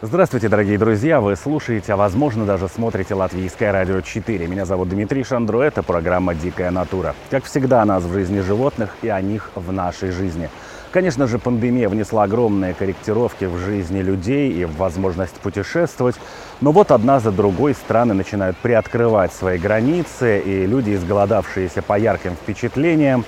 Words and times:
Здравствуйте, 0.00 0.48
дорогие 0.48 0.78
друзья! 0.78 1.20
Вы 1.20 1.34
слушаете, 1.34 1.94
а 1.94 1.96
возможно 1.96 2.46
даже 2.46 2.68
смотрите 2.68 3.14
Латвийское 3.14 3.72
радио 3.72 4.00
4. 4.00 4.46
Меня 4.46 4.64
зовут 4.64 4.90
Дмитрий 4.90 5.24
Шандро, 5.24 5.60
это 5.60 5.82
программа 5.82 6.36
«Дикая 6.36 6.70
натура». 6.70 7.16
Как 7.30 7.42
всегда, 7.42 7.82
о 7.82 7.84
нас 7.84 8.04
в 8.04 8.12
жизни 8.12 8.38
животных 8.38 8.94
и 9.02 9.08
о 9.08 9.20
них 9.20 9.50
в 9.56 9.72
нашей 9.72 10.12
жизни. 10.12 10.50
Конечно 10.92 11.26
же, 11.26 11.40
пандемия 11.40 11.88
внесла 11.88 12.22
огромные 12.22 12.74
корректировки 12.74 13.46
в 13.46 13.58
жизни 13.58 13.98
людей 14.00 14.52
и 14.52 14.64
в 14.66 14.76
возможность 14.76 15.34
путешествовать. 15.40 16.14
Но 16.60 16.70
вот 16.70 16.92
одна 16.92 17.18
за 17.18 17.32
другой 17.32 17.74
страны 17.74 18.14
начинают 18.14 18.56
приоткрывать 18.58 19.32
свои 19.32 19.58
границы, 19.58 20.38
и 20.38 20.64
люди, 20.64 20.94
изголодавшиеся 20.94 21.82
по 21.82 21.98
ярким 21.98 22.34
впечатлениям, 22.34 23.24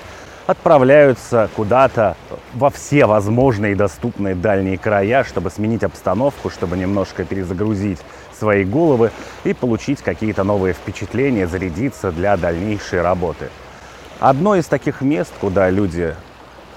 отправляются 0.51 1.49
куда-то 1.55 2.15
во 2.53 2.69
все 2.69 3.05
возможные 3.05 3.71
и 3.71 3.75
доступные 3.75 4.35
дальние 4.35 4.77
края, 4.77 5.23
чтобы 5.23 5.49
сменить 5.49 5.83
обстановку, 5.83 6.49
чтобы 6.49 6.77
немножко 6.77 7.23
перезагрузить 7.23 7.99
свои 8.37 8.63
головы 8.63 9.11
и 9.43 9.53
получить 9.53 10.01
какие-то 10.01 10.43
новые 10.43 10.73
впечатления, 10.73 11.47
зарядиться 11.47 12.11
для 12.11 12.37
дальнейшей 12.37 13.01
работы. 13.01 13.49
Одно 14.19 14.55
из 14.55 14.65
таких 14.65 15.01
мест, 15.01 15.31
куда 15.39 15.69
люди 15.69 16.15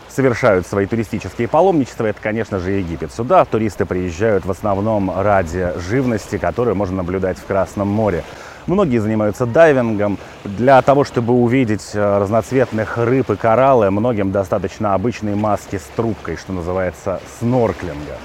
совершают 0.08 0.66
свои 0.66 0.86
туристические 0.86 1.48
паломничества, 1.48 2.06
это, 2.06 2.20
конечно 2.22 2.58
же, 2.58 2.70
Египет. 2.72 3.12
Сюда 3.12 3.44
туристы 3.44 3.84
приезжают 3.84 4.46
в 4.46 4.50
основном 4.50 5.10
ради 5.14 5.72
живности, 5.88 6.38
которую 6.38 6.76
можно 6.76 6.98
наблюдать 6.98 7.38
в 7.38 7.44
Красном 7.44 7.88
море. 7.88 8.24
Многие 8.66 8.98
занимаются 8.98 9.44
дайвингом. 9.44 10.18
Для 10.44 10.80
того, 10.80 11.04
чтобы 11.04 11.34
увидеть 11.34 11.90
э, 11.92 12.18
разноцветных 12.18 12.96
рыб 12.96 13.30
и 13.30 13.36
кораллы, 13.36 13.90
многим 13.90 14.32
достаточно 14.32 14.94
обычной 14.94 15.34
маски 15.34 15.76
с 15.76 15.84
трубкой, 15.94 16.36
что 16.36 16.52
называется 16.52 17.20
снорклинга. 17.38 18.16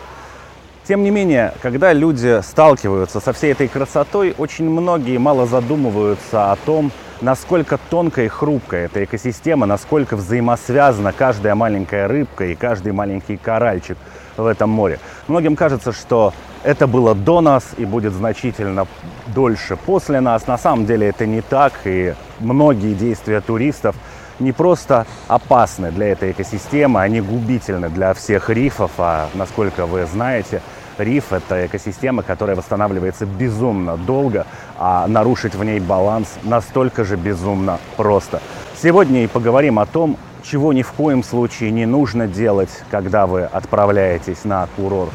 Тем 0.87 1.03
не 1.03 1.11
менее, 1.11 1.53
когда 1.61 1.91
люди 1.91 2.41
сталкиваются 2.41 3.19
со 3.19 3.33
всей 3.33 3.51
этой 3.51 3.67
красотой, 3.67 4.33
очень 4.37 4.69
многие 4.69 5.17
мало 5.17 5.45
задумываются 5.45 6.51
о 6.51 6.55
том, 6.55 6.91
насколько 7.21 7.77
тонкая 7.89 8.25
и 8.25 8.29
хрупкая 8.29 8.85
эта 8.85 9.03
экосистема, 9.03 9.65
насколько 9.65 10.15
взаимосвязана 10.15 11.13
каждая 11.13 11.55
маленькая 11.55 12.07
рыбка 12.07 12.45
и 12.45 12.55
каждый 12.55 12.91
маленький 12.91 13.37
коральчик 13.37 13.97
в 14.37 14.45
этом 14.45 14.69
море. 14.69 14.99
Многим 15.27 15.55
кажется, 15.55 15.91
что 15.91 16.33
это 16.63 16.87
было 16.87 17.15
до 17.15 17.41
нас 17.41 17.63
и 17.77 17.85
будет 17.85 18.13
значительно 18.13 18.87
дольше 19.27 19.75
после 19.77 20.21
нас. 20.21 20.47
На 20.47 20.57
самом 20.57 20.85
деле 20.85 21.07
это 21.07 21.25
не 21.25 21.41
так, 21.41 21.73
и 21.85 22.13
многие 22.39 22.93
действия 22.93 23.41
туристов 23.41 23.95
не 24.39 24.53
просто 24.53 25.05
опасны 25.27 25.91
для 25.91 26.07
этой 26.07 26.31
экосистемы, 26.31 27.01
они 27.01 27.19
губительны 27.19 27.89
для 27.89 28.13
всех 28.13 28.49
рифов, 28.49 28.91
а 28.97 29.27
насколько 29.33 29.85
вы 29.85 30.05
знаете, 30.05 30.61
риф– 30.99 31.25
это 31.33 31.65
экосистема, 31.65 32.23
которая 32.23 32.55
восстанавливается 32.55 33.25
безумно 33.25 33.97
долго, 33.97 34.45
а 34.77 35.07
нарушить 35.07 35.55
в 35.55 35.63
ней 35.63 35.79
баланс 35.79 36.27
настолько 36.43 37.03
же 37.03 37.15
безумно 37.15 37.79
просто. 37.97 38.41
Сегодня 38.81 39.23
и 39.23 39.27
поговорим 39.27 39.79
о 39.79 39.85
том, 39.85 40.17
чего 40.43 40.73
ни 40.73 40.81
в 40.81 40.91
коем 40.93 41.23
случае 41.23 41.71
не 41.71 41.85
нужно 41.85 42.27
делать, 42.27 42.83
когда 42.89 43.27
вы 43.27 43.43
отправляетесь 43.43 44.45
на 44.45 44.67
курорт 44.75 45.11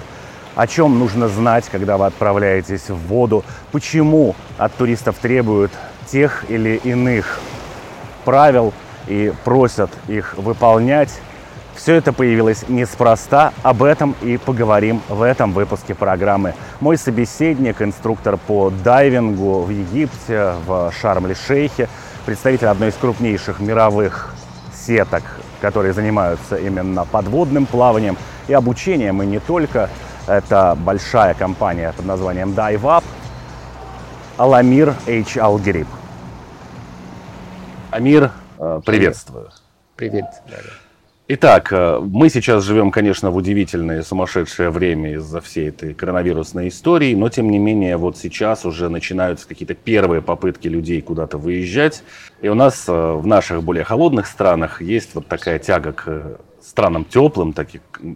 о 0.55 0.67
чем 0.67 0.99
нужно 0.99 1.29
знать, 1.29 1.69
когда 1.71 1.97
вы 1.97 2.07
отправляетесь 2.07 2.89
в 2.89 2.97
воду, 3.09 3.45
почему 3.73 4.35
от 4.57 4.73
туристов 4.75 5.17
требуют 5.19 5.73
тех 6.07 6.45
или 6.49 6.81
иных 6.85 7.41
правил 8.25 8.73
и 9.07 9.33
просят 9.45 9.91
их 10.09 10.35
выполнять. 10.37 11.11
Все 11.77 11.95
это 11.95 12.13
появилось 12.13 12.69
неспроста, 12.69 13.53
об 13.63 13.83
этом 13.83 14.15
и 14.23 14.37
поговорим 14.37 15.03
в 15.09 15.23
этом 15.23 15.53
выпуске 15.53 15.95
программы. 15.95 16.55
Мой 16.81 16.97
собеседник, 16.97 17.83
инструктор 17.83 18.37
по 18.37 18.71
дайвингу 18.71 19.63
в 19.63 19.71
Египте, 19.71 20.55
в 20.67 20.93
Шарм-Ле-Шейхе, 21.01 21.89
представитель 22.27 22.69
одной 22.69 22.89
из 22.91 22.95
крупнейших 22.95 23.61
мировых 23.61 24.35
сеток, 24.73 25.23
которые 25.61 25.93
занимаются 25.93 26.57
именно 26.57 27.05
подводным 27.05 27.67
плаванием 27.67 28.17
и 28.49 28.53
обучением, 28.53 29.23
и 29.23 29.27
не 29.27 29.41
только– 29.41 29.91
это 30.27 30.77
большая 30.79 31.35
компания 31.35 31.93
под 31.93 32.07
названием 32.07 32.53
DiveUp. 32.53 33.05
Аламир 34.37 34.95
H. 35.07 35.37
Алгриб. 35.37 35.87
Амир, 37.91 38.33
э, 38.59 38.81
приветствую. 38.85 39.51
Привет. 39.97 40.25
Итак, 41.27 41.73
э, 41.73 42.01
мы 42.03 42.29
сейчас 42.29 42.65
живем, 42.65 42.91
конечно, 42.91 43.31
в 43.31 43.37
удивительное 43.37 44.03
сумасшедшее 44.03 44.69
время 44.69 45.15
из-за 45.15 45.41
всей 45.41 45.71
этой 45.71 45.95
коронавирусной 45.95 46.69
истории, 46.69 47.15
но 47.15 47.31
тем 47.31 47.49
не 47.49 47.59
менее 47.59 47.97
вот 47.97 48.19
сейчас 48.19 48.67
уже 48.67 48.91
начинаются 48.91 49.49
какие-то 49.49 49.73
первые 49.73 50.21
попытки 50.21 50.69
людей 50.69 51.01
куда-то 51.01 51.39
выезжать. 51.39 52.05
И 52.43 52.49
у 52.49 52.55
нас 52.55 52.85
э, 52.89 52.93
в 52.93 53.27
наших 53.27 53.63
более 53.63 53.85
холодных 53.85 54.27
странах 54.27 54.83
есть 54.83 55.15
вот 55.15 55.27
такая 55.27 55.59
тяга 55.59 55.93
к 55.93 56.41
странам 56.61 57.07
теплым, 57.07 57.55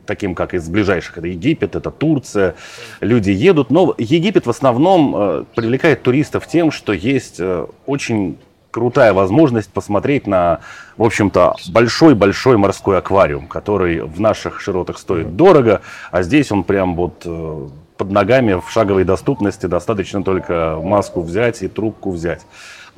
таким, 0.07 0.35
как 0.35 0.53
из 0.53 0.69
ближайших. 0.69 1.17
Это 1.17 1.29
Египет, 1.29 1.77
это 1.77 1.91
Турция. 1.91 2.57
Люди 3.01 3.31
едут. 3.31 3.71
Но 3.71 3.95
Египет 3.97 4.45
в 4.47 4.51
основном 4.51 5.15
э, 5.17 5.45
привлекает 5.55 6.03
туристов 6.03 6.47
тем, 6.47 6.71
что 6.71 6.93
есть 6.93 7.37
э, 7.41 7.67
очень 7.87 8.37
крутая 8.71 9.12
возможность 9.12 9.71
посмотреть 9.71 10.27
на, 10.27 10.61
в 10.97 11.05
общем-то, 11.05 11.56
большой-большой 11.69 12.56
морской 12.56 12.99
аквариум, 12.99 13.47
который 13.47 14.01
в 14.01 14.21
наших 14.21 14.61
широтах 14.61 14.99
стоит 14.99 15.37
дорого, 15.37 15.81
а 16.11 16.23
здесь 16.23 16.53
он 16.53 16.65
прям 16.65 16.95
вот 16.95 17.23
э, 17.25 17.69
под 17.97 18.11
ногами 18.11 18.55
в 18.55 18.71
шаговой 18.71 19.05
доступности, 19.05 19.67
достаточно 19.67 20.23
только 20.23 20.79
маску 20.83 21.23
взять 21.23 21.62
и 21.62 21.69
трубку 21.69 22.11
взять 22.11 22.43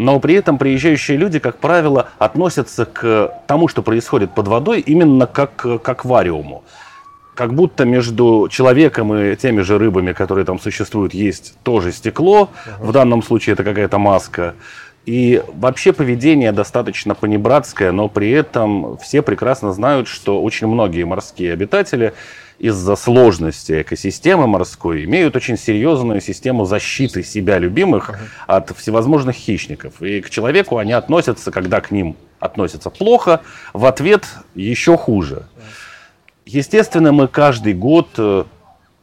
но 0.00 0.18
при 0.18 0.34
этом 0.34 0.56
приезжающие 0.56 1.18
люди, 1.18 1.38
как 1.38 1.58
правило, 1.58 2.08
относятся 2.18 2.86
к 2.86 3.34
тому, 3.46 3.68
что 3.68 3.82
происходит 3.82 4.34
под 4.34 4.48
водой, 4.48 4.80
именно 4.80 5.26
как 5.26 5.56
к 5.56 5.88
аквариуму. 5.88 6.64
Как 7.34 7.52
будто 7.54 7.84
между 7.84 8.48
человеком 8.50 9.14
и 9.14 9.36
теми 9.36 9.60
же 9.60 9.78
рыбами, 9.78 10.12
которые 10.12 10.46
там 10.46 10.58
существуют, 10.58 11.12
есть 11.12 11.54
тоже 11.62 11.92
стекло. 11.92 12.48
uh 12.66 12.86
В 12.86 12.92
данном 12.92 13.22
случае 13.22 13.52
это 13.52 13.62
какая-то 13.62 13.98
маска. 13.98 14.54
И 15.06 15.42
вообще 15.54 15.92
поведение 15.92 16.52
достаточно 16.52 17.14
понебратское, 17.14 17.90
но 17.90 18.08
при 18.08 18.30
этом 18.30 18.98
все 18.98 19.22
прекрасно 19.22 19.72
знают, 19.72 20.08
что 20.08 20.42
очень 20.42 20.66
многие 20.66 21.04
морские 21.04 21.52
обитатели 21.52 22.12
из-за 22.58 22.94
сложности 22.94 23.80
экосистемы 23.80 24.46
морской 24.46 25.04
имеют 25.04 25.34
очень 25.34 25.56
серьезную 25.56 26.20
систему 26.20 26.66
защиты 26.66 27.22
себя 27.22 27.58
любимых 27.58 28.10
от 28.46 28.76
всевозможных 28.76 29.34
хищников. 29.34 30.02
И 30.02 30.20
к 30.20 30.28
человеку 30.28 30.76
они 30.76 30.92
относятся, 30.92 31.50
когда 31.50 31.80
к 31.80 31.90
ним 31.90 32.16
относятся 32.38 32.90
плохо, 32.90 33.40
в 33.72 33.86
ответ 33.86 34.26
еще 34.54 34.98
хуже. 34.98 35.46
Естественно, 36.44 37.12
мы 37.12 37.28
каждый 37.28 37.72
год 37.72 38.08
э, 38.18 38.44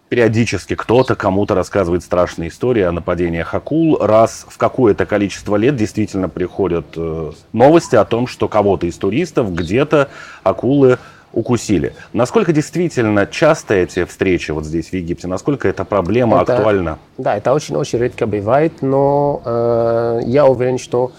периодически 0.10 0.76
кто-то 0.76 1.16
кому-то 1.16 1.56
рассказывает 1.56 2.04
страшные 2.04 2.50
истории 2.50 2.84
о 2.84 2.92
нападениях 2.92 3.54
акул. 3.54 3.98
Раз 4.00 4.46
в 4.48 4.58
какое-то 4.58 5.06
количество 5.06 5.56
лет 5.56 5.76
действительно 5.76 6.30
приходят 6.30 6.86
э, 6.96 7.32
новости 7.54 7.96
о 7.96 8.06
том, 8.06 8.28
что 8.28 8.48
кого-то 8.48 8.88
из 8.88 8.96
туристов 8.98 9.54
где-то 9.54 10.10
акулы 10.44 10.98
укусили. 11.34 11.94
Насколько 12.14 12.54
действительно 12.54 13.28
часто 13.28 13.74
эти 13.74 14.06
встречи 14.06 14.52
вот 14.52 14.66
здесь, 14.66 14.90
в 14.90 14.94
Египте, 14.94 15.28
насколько 15.28 15.68
эта 15.68 15.84
проблема 15.84 16.42
это, 16.42 16.56
актуальна? 16.56 17.00
Да, 17.18 17.36
это 17.36 17.54
очень-очень 17.54 18.00
редко 18.00 18.26
бывает, 18.26 18.82
но 18.82 19.42
э, 19.44 20.22
я 20.26 20.46
уверен, 20.46 20.78
что 20.78 21.12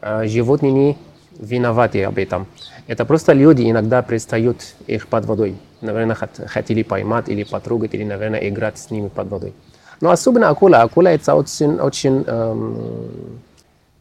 э, 0.00 0.26
животные 0.26 0.72
не 0.72 0.98
виноваты 1.38 2.04
об 2.04 2.18
этом. 2.18 2.46
Это 2.88 3.04
просто 3.04 3.34
люди 3.34 3.70
иногда 3.70 4.00
пристают 4.02 4.74
их 4.86 5.08
под 5.08 5.26
водой. 5.26 5.56
Наверное, 5.82 6.16
хотели 6.16 6.82
поймать 6.82 7.28
или 7.28 7.44
потрогать, 7.44 7.92
или, 7.94 8.02
наверное, 8.02 8.48
играть 8.48 8.78
с 8.78 8.90
ними 8.90 9.08
под 9.08 9.28
водой. 9.28 9.52
Но 10.00 10.10
особенно 10.10 10.48
акула. 10.48 10.80
Акула 10.80 11.08
это 11.08 11.34
очень, 11.34 11.78
очень 11.78 12.24
эм, 12.26 13.40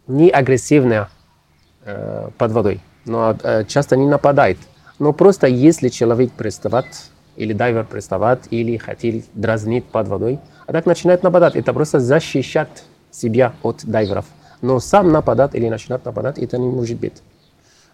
не 0.07 0.29
э, 1.85 2.29
под 2.37 2.51
водой. 2.53 2.79
Но 3.03 3.35
э, 3.43 3.65
часто 3.65 3.97
не 3.97 4.07
нападает. 4.07 4.57
Но 4.99 5.11
просто 5.11 5.47
если 5.47 5.89
человек 5.89 6.31
приставает, 6.31 6.87
или 7.35 7.51
дайвер 7.51 7.83
приставает, 7.83 8.47
или 8.51 8.77
хотел 8.77 9.21
дразнить 9.33 9.83
под 9.83 10.07
водой, 10.07 10.39
а 10.65 10.71
так 10.71 10.85
начинает 10.85 11.23
нападать. 11.23 11.57
Это 11.57 11.73
просто 11.73 11.99
защищать 11.99 12.85
себя 13.11 13.53
от 13.63 13.83
дайверов. 13.83 14.25
Но 14.61 14.79
сам 14.79 15.11
нападать 15.11 15.55
или 15.55 15.67
начинать 15.67 16.05
нападать, 16.05 16.37
это 16.37 16.57
не 16.57 16.69
может 16.69 16.97
быть. 16.97 17.21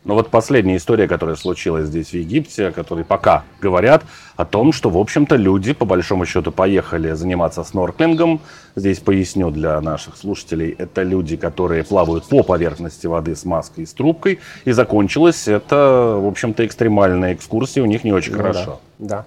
Но 0.06 0.16
вот 0.16 0.30
последняя 0.30 0.76
история, 0.76 1.08
которая 1.08 1.36
случилась 1.38 1.88
здесь 1.88 2.10
в 2.10 2.14
Египте, 2.14 2.72
которые 2.72 3.06
пока 3.06 3.44
говорят 3.62 4.04
о 4.36 4.44
том, 4.44 4.74
что, 4.74 4.90
в 4.90 4.98
общем-то, 4.98 5.38
люди, 5.38 5.74
по 5.74 5.86
большому 5.86 6.26
счету, 6.26 6.52
поехали 6.52 7.14
заниматься 7.14 7.64
снорклингом. 7.64 8.42
Здесь 8.76 9.00
поясню 9.00 9.50
для 9.50 9.80
наших 9.80 10.18
слушателей. 10.18 10.76
Это 10.78 11.04
люди, 11.04 11.38
которые 11.38 11.84
плавают 11.86 12.26
по 12.26 12.44
поверхности 12.44 13.08
воды 13.08 13.36
с 13.36 13.46
маской 13.46 13.82
и 13.82 13.86
с 13.86 13.94
трубкой. 13.94 14.40
И 14.66 14.72
закончилось 14.72 15.48
это, 15.48 16.18
в 16.20 16.28
общем-то, 16.28 16.66
экстремальная 16.66 17.34
экскурсия 17.34 17.82
у 17.82 17.86
них 17.86 18.04
не 18.04 18.12
очень 18.12 18.34
ну, 18.34 18.40
хорошо. 18.40 18.80
Да. 19.00 19.08
да. 19.18 19.26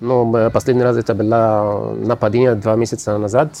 Но 0.00 0.38
э, 0.38 0.50
последний 0.50 0.82
раз 0.82 0.96
это 0.96 1.14
было 1.14 1.94
нападение 1.98 2.54
два 2.54 2.76
месяца 2.76 3.18
назад. 3.18 3.52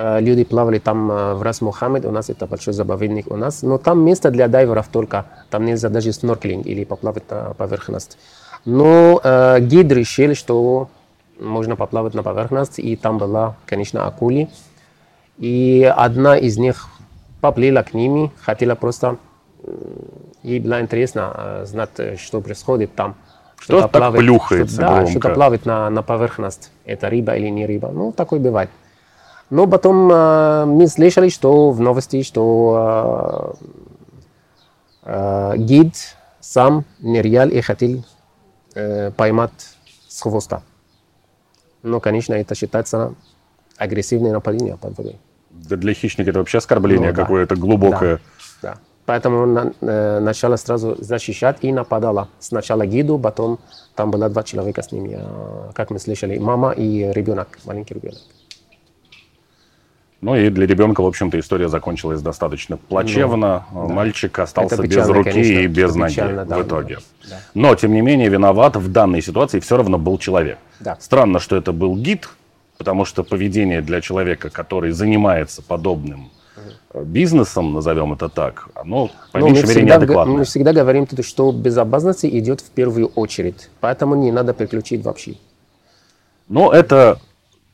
Э, 0.00 0.20
Люди 0.20 0.44
плавали 0.44 0.78
там 0.78 1.10
э, 1.10 1.34
в 1.34 1.42
Рас 1.42 1.60
Мухаммед, 1.60 2.04
у 2.06 2.10
нас 2.10 2.30
это 2.30 2.46
большой 2.46 2.72
заповедник 2.72 3.30
у 3.30 3.36
нас. 3.36 3.62
Но 3.62 3.76
там 3.78 4.02
место 4.02 4.30
для 4.30 4.48
дайверов 4.48 4.88
только. 4.88 5.26
Там 5.50 5.66
нельзя 5.66 5.88
даже 5.90 6.12
снорклинг 6.12 6.66
или 6.66 6.84
поплавать 6.84 7.30
на 7.30 7.52
поверхность. 7.54 8.16
Но 8.64 9.20
э, 9.22 9.60
гид 9.60 9.92
решил, 9.92 10.34
что 10.34 10.88
можно 11.38 11.76
поплавать 11.76 12.14
на 12.14 12.22
поверхность, 12.22 12.78
и 12.78 12.96
там 12.96 13.18
была, 13.18 13.56
конечно, 13.66 14.06
акули. 14.06 14.48
И 15.38 15.90
одна 15.96 16.36
из 16.36 16.56
них 16.58 16.86
поплыла 17.40 17.82
к 17.82 17.94
ними, 17.94 18.30
хотела 18.40 18.74
просто... 18.74 19.16
Ей 20.42 20.60
было 20.60 20.80
интересно 20.80 21.32
э, 21.36 21.64
знать, 21.66 22.18
что 22.18 22.40
происходит 22.40 22.94
там. 22.94 23.16
Что 23.58 23.86
так 23.88 24.14
плюхается 24.14 24.74
что, 24.74 24.82
Да, 24.82 24.94
громко? 24.94 25.10
что-то 25.10 25.34
плавает 25.34 25.66
на, 25.66 25.90
на 25.90 26.02
поверхность. 26.02 26.70
Это 26.86 27.10
рыба 27.10 27.36
или 27.36 27.48
не 27.48 27.66
рыба. 27.66 27.90
Ну, 27.92 28.12
такое 28.12 28.40
бывает. 28.40 28.70
Но 29.50 29.66
потом 29.66 30.10
э, 30.12 30.64
мы 30.64 30.86
слышали, 30.86 31.28
что 31.28 31.70
в 31.70 31.80
новости, 31.80 32.22
что 32.22 33.56
э, 35.04 35.52
э, 35.54 35.56
гид 35.58 35.94
сам 36.40 36.84
нырял 37.00 37.48
и 37.48 37.60
хотел 37.60 38.04
э, 38.76 39.10
поймать 39.10 39.50
с 40.08 40.22
хвоста. 40.22 40.62
Но, 41.82 41.98
конечно, 41.98 42.34
это 42.34 42.54
считается 42.54 43.14
агрессивное 43.76 44.32
нападение 44.32 44.76
под 44.76 44.96
водой. 44.96 45.18
Да 45.50 45.76
для 45.76 45.94
хищника 45.94 46.30
это 46.30 46.38
вообще 46.38 46.58
оскорбление 46.58 47.10
Ну, 47.10 47.16
да. 47.16 47.22
какое-то 47.22 47.56
глубокое. 47.56 48.20
Да. 48.62 48.76
Поэтому 49.04 49.46
на, 49.46 49.72
э, 49.80 50.20
начала 50.20 50.56
сразу 50.58 50.96
защищать 51.00 51.56
и 51.62 51.72
нападала. 51.72 52.28
Сначала 52.38 52.86
гиду, 52.86 53.18
потом 53.18 53.58
там 53.96 54.12
было 54.12 54.28
два 54.28 54.44
человека 54.44 54.82
с 54.82 54.92
ними, 54.92 55.18
как 55.74 55.90
мы 55.90 55.98
слышали, 55.98 56.38
мама 56.38 56.70
и 56.70 57.12
ребенок, 57.12 57.58
маленький 57.64 57.94
ребенок. 57.94 58.20
Ну 60.20 60.36
и 60.36 60.50
для 60.50 60.66
ребенка, 60.66 61.00
в 61.00 61.06
общем-то, 61.06 61.38
история 61.40 61.68
закончилась 61.68 62.20
достаточно 62.20 62.76
плачевно. 62.76 63.64
Мальчик 63.72 64.38
остался 64.38 64.74
Это 64.74 64.82
без 64.82 64.90
печально, 64.90 65.14
руки 65.14 65.30
конечно. 65.30 65.52
и 65.60 65.66
без 65.66 65.94
ноги 65.94 66.10
печально, 66.10 66.44
да, 66.44 66.58
в 66.58 66.62
итоге. 66.62 66.98
да. 67.28 67.40
Но, 67.54 67.74
тем 67.74 67.94
не 67.94 68.02
менее, 68.02 68.28
виноват 68.28 68.76
в 68.76 68.92
данной 68.92 69.22
ситуации 69.22 69.60
все 69.60 69.78
равно 69.78 69.96
был 69.98 70.18
человек. 70.18 70.58
Да. 70.78 70.98
Странно, 71.00 71.38
что 71.40 71.56
это 71.56 71.72
был 71.72 71.96
гид, 71.96 72.28
потому 72.76 73.06
что 73.06 73.24
поведение 73.24 73.80
для 73.80 74.02
человека, 74.02 74.50
который 74.50 74.90
занимается 74.90 75.62
подобным 75.62 76.30
э, 76.92 77.02
бизнесом, 77.02 77.72
назовем 77.72 78.12
это 78.12 78.28
так, 78.28 78.68
оно, 78.74 79.10
по 79.32 79.38
Но 79.38 79.46
меньшей 79.46 79.62
мы 79.68 79.68
мере, 79.74 79.82
неадекватное. 79.86 80.36
мы 80.36 80.44
всегда 80.44 80.74
говорим, 80.74 81.06
что 81.22 81.50
безопасность 81.50 82.26
идет 82.26 82.60
в 82.60 82.68
первую 82.70 83.06
очередь. 83.14 83.70
Поэтому 83.80 84.16
не 84.16 84.32
надо 84.32 84.52
переключить 84.52 85.02
вообще. 85.02 85.36
Но 86.48 86.72
это 86.72 87.20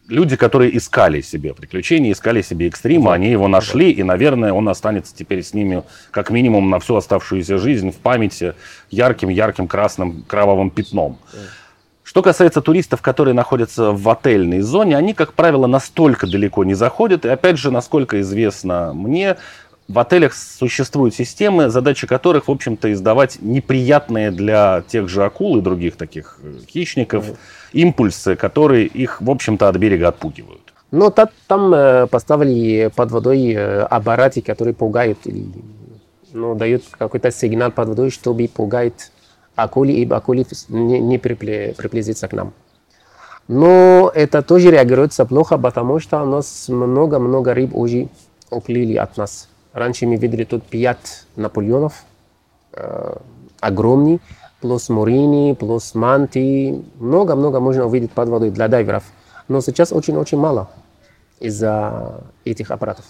люди, 0.08 0.36
которые 0.36 0.76
искали 0.76 1.20
себе 1.20 1.54
приключения, 1.54 2.12
искали 2.12 2.42
себе 2.42 2.68
экстрима, 2.68 3.12
они 3.14 3.30
его 3.30 3.48
нашли, 3.48 3.90
и, 3.90 4.02
наверное, 4.02 4.52
он 4.52 4.68
останется 4.68 5.14
теперь 5.14 5.42
с 5.42 5.54
ними 5.54 5.82
как 6.10 6.30
минимум 6.30 6.70
на 6.70 6.78
всю 6.78 6.96
оставшуюся 6.96 7.58
жизнь 7.58 7.90
в 7.90 7.96
памяти 7.96 8.54
ярким-ярким 8.90 9.68
красным 9.68 10.24
кровавым 10.26 10.70
пятном. 10.70 11.18
Что 12.02 12.22
касается 12.22 12.60
туристов, 12.60 13.02
которые 13.02 13.34
находятся 13.34 13.90
в 13.90 14.08
отельной 14.08 14.60
зоне, 14.60 14.96
они, 14.96 15.12
как 15.12 15.32
правило, 15.32 15.66
настолько 15.66 16.28
далеко 16.28 16.62
не 16.62 16.74
заходят. 16.74 17.24
И 17.24 17.28
опять 17.28 17.58
же, 17.58 17.72
насколько 17.72 18.20
известно 18.20 18.92
мне, 18.94 19.36
в 19.88 19.98
отелях 19.98 20.34
существуют 20.34 21.14
системы, 21.14 21.68
задача 21.70 22.06
которых, 22.06 22.48
в 22.48 22.50
общем-то, 22.50 22.92
издавать 22.92 23.38
неприятные 23.40 24.30
для 24.30 24.82
тех 24.88 25.08
же 25.08 25.24
акул 25.24 25.56
и 25.56 25.60
других 25.60 25.96
таких 25.96 26.38
э, 26.42 26.58
хищников 26.66 27.26
импульсы, 27.72 28.34
которые 28.36 28.86
их, 28.86 29.20
в 29.20 29.30
общем-то, 29.30 29.68
от 29.68 29.76
берега 29.76 30.08
отпугивают. 30.08 30.72
Но 30.90 31.10
та- 31.10 31.30
там 31.46 31.72
э, 31.72 32.06
поставили 32.08 32.90
под 32.94 33.10
водой 33.12 33.52
э, 33.52 33.82
аппараты, 33.82 34.42
которые 34.42 34.74
пугают, 34.74 35.18
или, 35.24 35.46
ну, 36.32 36.54
дают 36.54 36.82
какой-то 36.90 37.30
сигнал 37.30 37.70
под 37.70 37.88
водой, 37.88 38.10
чтобы 38.10 38.48
пугать 38.48 39.12
акули, 39.54 39.92
и 39.92 40.10
акули 40.10 40.46
не, 40.68 40.98
не 40.98 41.18
приблизиться 41.18 42.26
к 42.26 42.32
нам. 42.32 42.52
Но 43.48 44.10
это 44.12 44.42
тоже 44.42 44.72
реагируется 44.72 45.24
плохо, 45.24 45.56
потому 45.58 46.00
что 46.00 46.22
у 46.22 46.26
нас 46.26 46.68
много-много 46.68 47.54
рыб 47.54 47.74
уже 47.74 48.08
уплыли 48.50 48.96
от 48.96 49.16
нас. 49.16 49.48
Раньше 49.76 50.06
мы 50.06 50.17
видели 50.17 50.44
тут 50.44 50.64
пять 50.64 51.26
Наполеонов, 51.37 52.06
э, 52.73 53.14
огромный, 53.61 54.20
плюс 54.62 54.88
мурини, 54.88 55.52
плюс 55.52 55.94
манти. 55.94 56.82
Много-много 56.99 57.61
можно 57.61 57.84
увидеть 57.84 58.11
под 58.11 58.31
водой 58.31 58.50
для 58.50 58.69
дайверов. 58.69 59.05
Но 59.49 59.61
сейчас 59.61 59.93
очень-очень 59.93 60.38
мало 60.38 60.70
из-за 61.40 62.23
этих 62.46 62.70
аппаратов. 62.70 63.05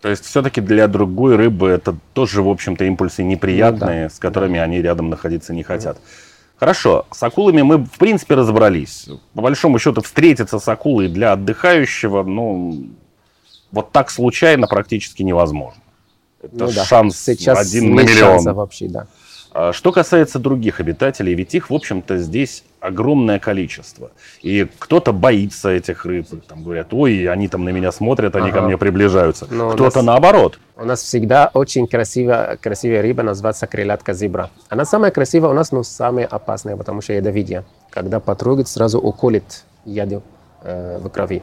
То 0.00 0.08
есть 0.08 0.24
все-таки 0.24 0.60
для 0.60 0.88
другой 0.88 1.36
рыбы 1.36 1.68
это 1.68 1.94
тоже, 2.14 2.42
в 2.42 2.48
общем-то, 2.48 2.84
импульсы 2.84 3.22
неприятные, 3.22 4.10
с 4.10 4.18
которыми 4.18 4.58
они 4.58 4.82
рядом 4.82 5.10
находиться 5.10 5.54
не 5.54 5.62
хотят. 5.62 5.98
Хорошо, 6.56 7.06
с 7.12 7.22
акулами 7.22 7.62
мы, 7.62 7.76
в 7.76 7.96
принципе, 7.96 8.34
разобрались. 8.34 9.08
По 9.34 9.42
большому 9.42 9.78
счету, 9.78 10.02
встретиться 10.02 10.58
с 10.58 10.66
акулой 10.66 11.06
для 11.06 11.34
отдыхающего, 11.34 12.24
ну, 12.24 12.88
вот 13.70 13.92
так 13.92 14.10
случайно 14.10 14.66
практически 14.66 15.22
невозможно. 15.22 15.80
Это 16.42 16.54
Ну 16.56 16.70
да, 16.72 16.84
шанс 16.84 17.18
сейчас 17.18 17.58
один 17.58 17.94
на 17.94 18.02
миллион. 18.02 18.44
вообще, 18.54 18.88
да. 18.88 19.06
А 19.52 19.72
Что 19.72 19.92
касается 19.92 20.38
других 20.38 20.78
обитателей, 20.78 21.34
ведь 21.34 21.54
их, 21.54 21.70
в 21.70 21.74
общем-то, 21.74 22.18
здесь 22.18 22.64
огромное 22.80 23.38
количество. 23.40 24.10
И 24.42 24.68
кто-то 24.78 25.12
боится 25.12 25.70
этих 25.70 26.04
рыб, 26.04 26.26
там 26.46 26.62
говорят, 26.62 26.92
ой, 26.94 27.26
они 27.28 27.48
там 27.48 27.64
на 27.64 27.70
меня 27.70 27.90
смотрят, 27.90 28.36
они 28.36 28.52
ко 28.52 28.58
Ага. 28.58 28.66
мне 28.68 28.76
приближаются. 28.78 29.48
Но 29.50 29.68
у 29.68 29.72
Кто-то 29.72 29.96
нас- 29.96 30.04
наоборот. 30.06 30.60
У 30.76 30.84
нас 30.84 31.02
всегда 31.02 31.50
очень 31.54 31.88
красивая, 31.88 32.56
красивая 32.56 33.02
рыба, 33.02 33.22
называется 33.24 33.66
крылатка 33.66 34.12
зебра. 34.12 34.50
Она 34.68 34.84
самая 34.84 35.10
красивая 35.10 35.50
у 35.50 35.54
нас, 35.54 35.72
но 35.72 35.82
самая 35.82 36.26
опасная, 36.26 36.76
потому 36.76 37.00
что 37.00 37.14
ядовитая. 37.14 37.64
Когда 37.90 38.20
потрогает, 38.20 38.68
сразу 38.68 39.00
уколет 39.00 39.64
яду 39.84 40.22
э, 40.62 41.00
в 41.02 41.08
крови. 41.08 41.42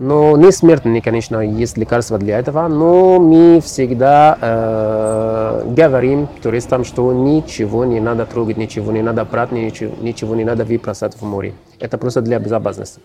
Но 0.00 0.34
не 0.38 0.50
смертный, 0.50 1.02
конечно, 1.02 1.40
есть 1.40 1.76
лекарства 1.76 2.16
для 2.16 2.38
этого, 2.38 2.66
но 2.68 3.20
мы 3.20 3.60
всегда 3.60 4.38
э, 4.40 5.64
говорим 5.76 6.26
туристам, 6.42 6.86
что 6.86 7.12
ничего 7.12 7.84
не 7.84 8.00
надо 8.00 8.24
трогать, 8.24 8.56
ничего 8.56 8.92
не 8.92 9.02
надо 9.02 9.26
брать, 9.26 9.52
ничего, 9.52 9.94
ничего 10.00 10.34
не 10.34 10.44
надо 10.44 10.64
выбросать 10.64 11.16
в 11.16 11.22
море. 11.22 11.52
Это 11.78 11.98
просто 11.98 12.22
для 12.22 12.38
безопасности. 12.38 13.02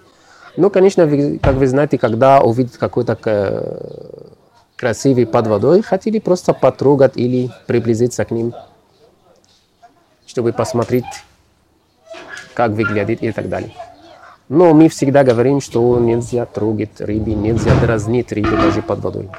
Ну, 0.56 0.70
конечно, 0.70 1.06
вы- 1.06 1.38
как 1.38 1.56
вы 1.56 1.68
знаете, 1.68 1.98
когда 1.98 2.40
увидит 2.40 2.78
какой-то 2.78 3.18
э, 3.25 3.78
красивый 4.78 5.25
под 5.25 5.48
водой, 5.48 5.82
хотели 5.82 6.20
просто 6.20 6.54
потрогать 6.54 7.18
или 7.18 7.52
приблизиться 7.68 8.24
к 8.24 8.32
ним, 8.32 8.54
чтобы 10.25 10.54
посмотреть, 10.54 11.04
как 12.54 12.72
выглядит 12.72 13.22
и 13.22 13.34
так 13.34 13.50
далее. 13.50 13.74
Но 14.50 14.74
мы 14.74 14.90
всегда 14.90 15.24
говорим, 15.24 15.60
что 15.60 16.00
нельзя 16.00 16.46
трогать 16.46 17.02
рыбы, 17.02 17.32
нельзя 17.32 17.72
дразнить 17.82 18.32
рыбы 18.32 18.52
даже 18.52 18.82
под 18.82 19.00
водой. 19.00 19.30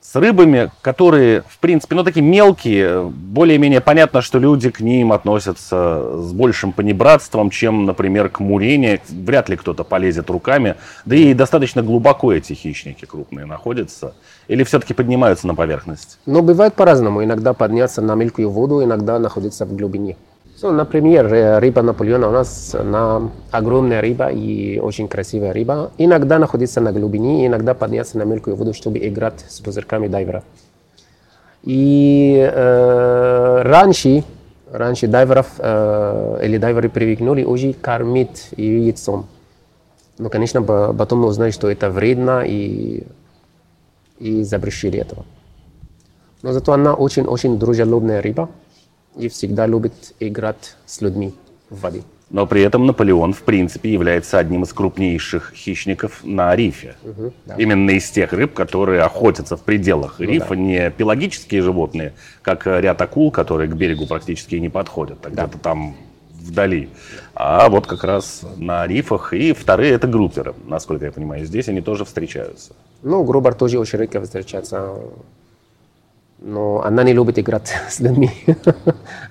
С 0.00 0.16
рыбами, 0.16 0.70
которые, 0.82 1.42
в 1.48 1.58
принципе, 1.58 1.94
ну, 1.94 2.04
такие 2.04 2.20
мелкие, 2.26 3.04
более-менее 3.04 3.80
понятно, 3.80 4.20
что 4.20 4.40
люди 4.40 4.68
к 4.68 4.80
ним 4.80 5.12
относятся 5.12 6.18
с 6.18 6.32
большим 6.32 6.72
понебратством, 6.72 7.50
чем, 7.50 7.86
например, 7.86 8.28
к 8.28 8.40
мурене. 8.40 9.00
Вряд 9.08 9.48
ли 9.48 9.56
кто-то 9.56 9.84
полезет 9.84 10.28
руками. 10.28 10.74
Да 11.06 11.14
и 11.16 11.32
достаточно 11.32 11.82
глубоко 11.82 12.32
эти 12.32 12.52
хищники 12.52 13.06
крупные 13.06 13.46
находятся. 13.46 14.14
Или 14.48 14.64
все-таки 14.64 14.92
поднимаются 14.92 15.46
на 15.46 15.54
поверхность? 15.54 16.18
Но 16.26 16.42
бывает 16.42 16.74
по-разному. 16.74 17.24
Иногда 17.24 17.54
подняться 17.54 18.02
на 18.02 18.14
мелкую 18.16 18.50
воду, 18.50 18.82
иногда 18.82 19.18
находиться 19.20 19.64
в 19.64 19.74
глубине. 19.74 20.16
So, 20.62 20.70
например, 20.70 21.26
э, 21.34 21.58
рыба 21.58 21.82
Наполеона 21.82 22.28
у 22.28 22.30
нас 22.30 22.72
она 22.72 23.32
огромная 23.50 24.00
рыба 24.00 24.28
и 24.28 24.78
очень 24.78 25.08
красивая 25.08 25.52
рыба. 25.52 25.90
Иногда 25.98 26.38
находится 26.38 26.80
на 26.80 26.92
глубине, 26.92 27.48
иногда 27.48 27.74
подняться 27.74 28.16
на 28.16 28.22
мелкую 28.22 28.54
воду, 28.54 28.72
чтобы 28.72 28.98
играть 28.98 29.44
с 29.48 29.60
пузырьками 29.60 30.06
дайвера. 30.06 30.44
И 31.64 32.48
э, 32.48 33.62
раньше, 33.64 34.22
раньше 34.70 35.08
дайверов 35.08 35.48
э, 35.58 36.40
или 36.44 36.58
дайверы 36.58 36.88
привыкнули 36.90 37.42
уже 37.42 37.72
кормить 37.72 38.50
ее 38.56 38.84
яйцом. 38.84 39.26
Но, 40.18 40.28
конечно, 40.28 40.62
по- 40.62 40.92
потом 40.92 41.22
мы 41.22 41.26
узнали, 41.26 41.50
что 41.50 41.68
это 41.72 41.90
вредно 41.90 42.44
и, 42.46 43.02
и 44.20 44.44
запрещили 44.44 45.00
этого. 45.00 45.24
Но 46.42 46.52
зато 46.52 46.72
она 46.72 46.94
очень-очень 46.94 47.58
дружелюбная 47.58 48.22
рыба 48.22 48.48
и 49.16 49.28
всегда 49.28 49.66
любит 49.66 50.14
играть 50.20 50.76
с 50.86 51.00
людьми 51.00 51.34
в 51.70 51.80
воде. 51.80 52.02
Но 52.32 52.46
при 52.46 52.62
этом 52.62 52.86
Наполеон, 52.86 53.34
в 53.34 53.42
принципе, 53.42 53.92
является 53.92 54.38
одним 54.38 54.62
из 54.62 54.72
крупнейших 54.72 55.52
хищников 55.54 56.24
на 56.24 56.56
рифе. 56.56 56.96
да. 57.44 57.56
Именно 57.58 57.90
из 57.90 58.10
тех 58.10 58.32
рыб, 58.32 58.54
которые 58.54 59.02
охотятся 59.02 59.58
в 59.58 59.62
пределах 59.62 60.18
рифа, 60.18 60.54
не 60.54 60.90
пелагические 60.90 61.60
животные, 61.60 62.14
как 62.40 62.66
э, 62.66 62.80
ряд 62.80 63.02
акул, 63.02 63.30
которые 63.30 63.68
к 63.68 63.74
берегу 63.74 64.06
практически 64.06 64.54
не 64.54 64.70
подходят, 64.70 65.18
а 65.26 65.28
где-то 65.28 65.58
там 65.58 65.94
вдали. 66.42 66.88
А 67.34 67.68
вот 67.68 67.86
как 67.86 68.02
раз 68.02 68.42
на 68.56 68.86
рифах. 68.86 69.34
И 69.34 69.52
вторые 69.52 69.92
это 69.92 70.06
групперы, 70.06 70.54
насколько 70.66 71.04
я 71.04 71.12
понимаю. 71.12 71.44
Здесь 71.44 71.68
они 71.68 71.82
тоже 71.82 72.06
встречаются. 72.06 72.74
Ну, 73.02 73.24
грубер 73.24 73.52
тоже 73.54 73.78
очень 73.78 73.98
редко 73.98 74.22
встречается. 74.22 74.94
Но 76.44 76.82
она 76.82 77.04
не 77.04 77.12
любит 77.12 77.38
играть 77.38 77.72
с 77.88 78.00
людьми. 78.00 78.30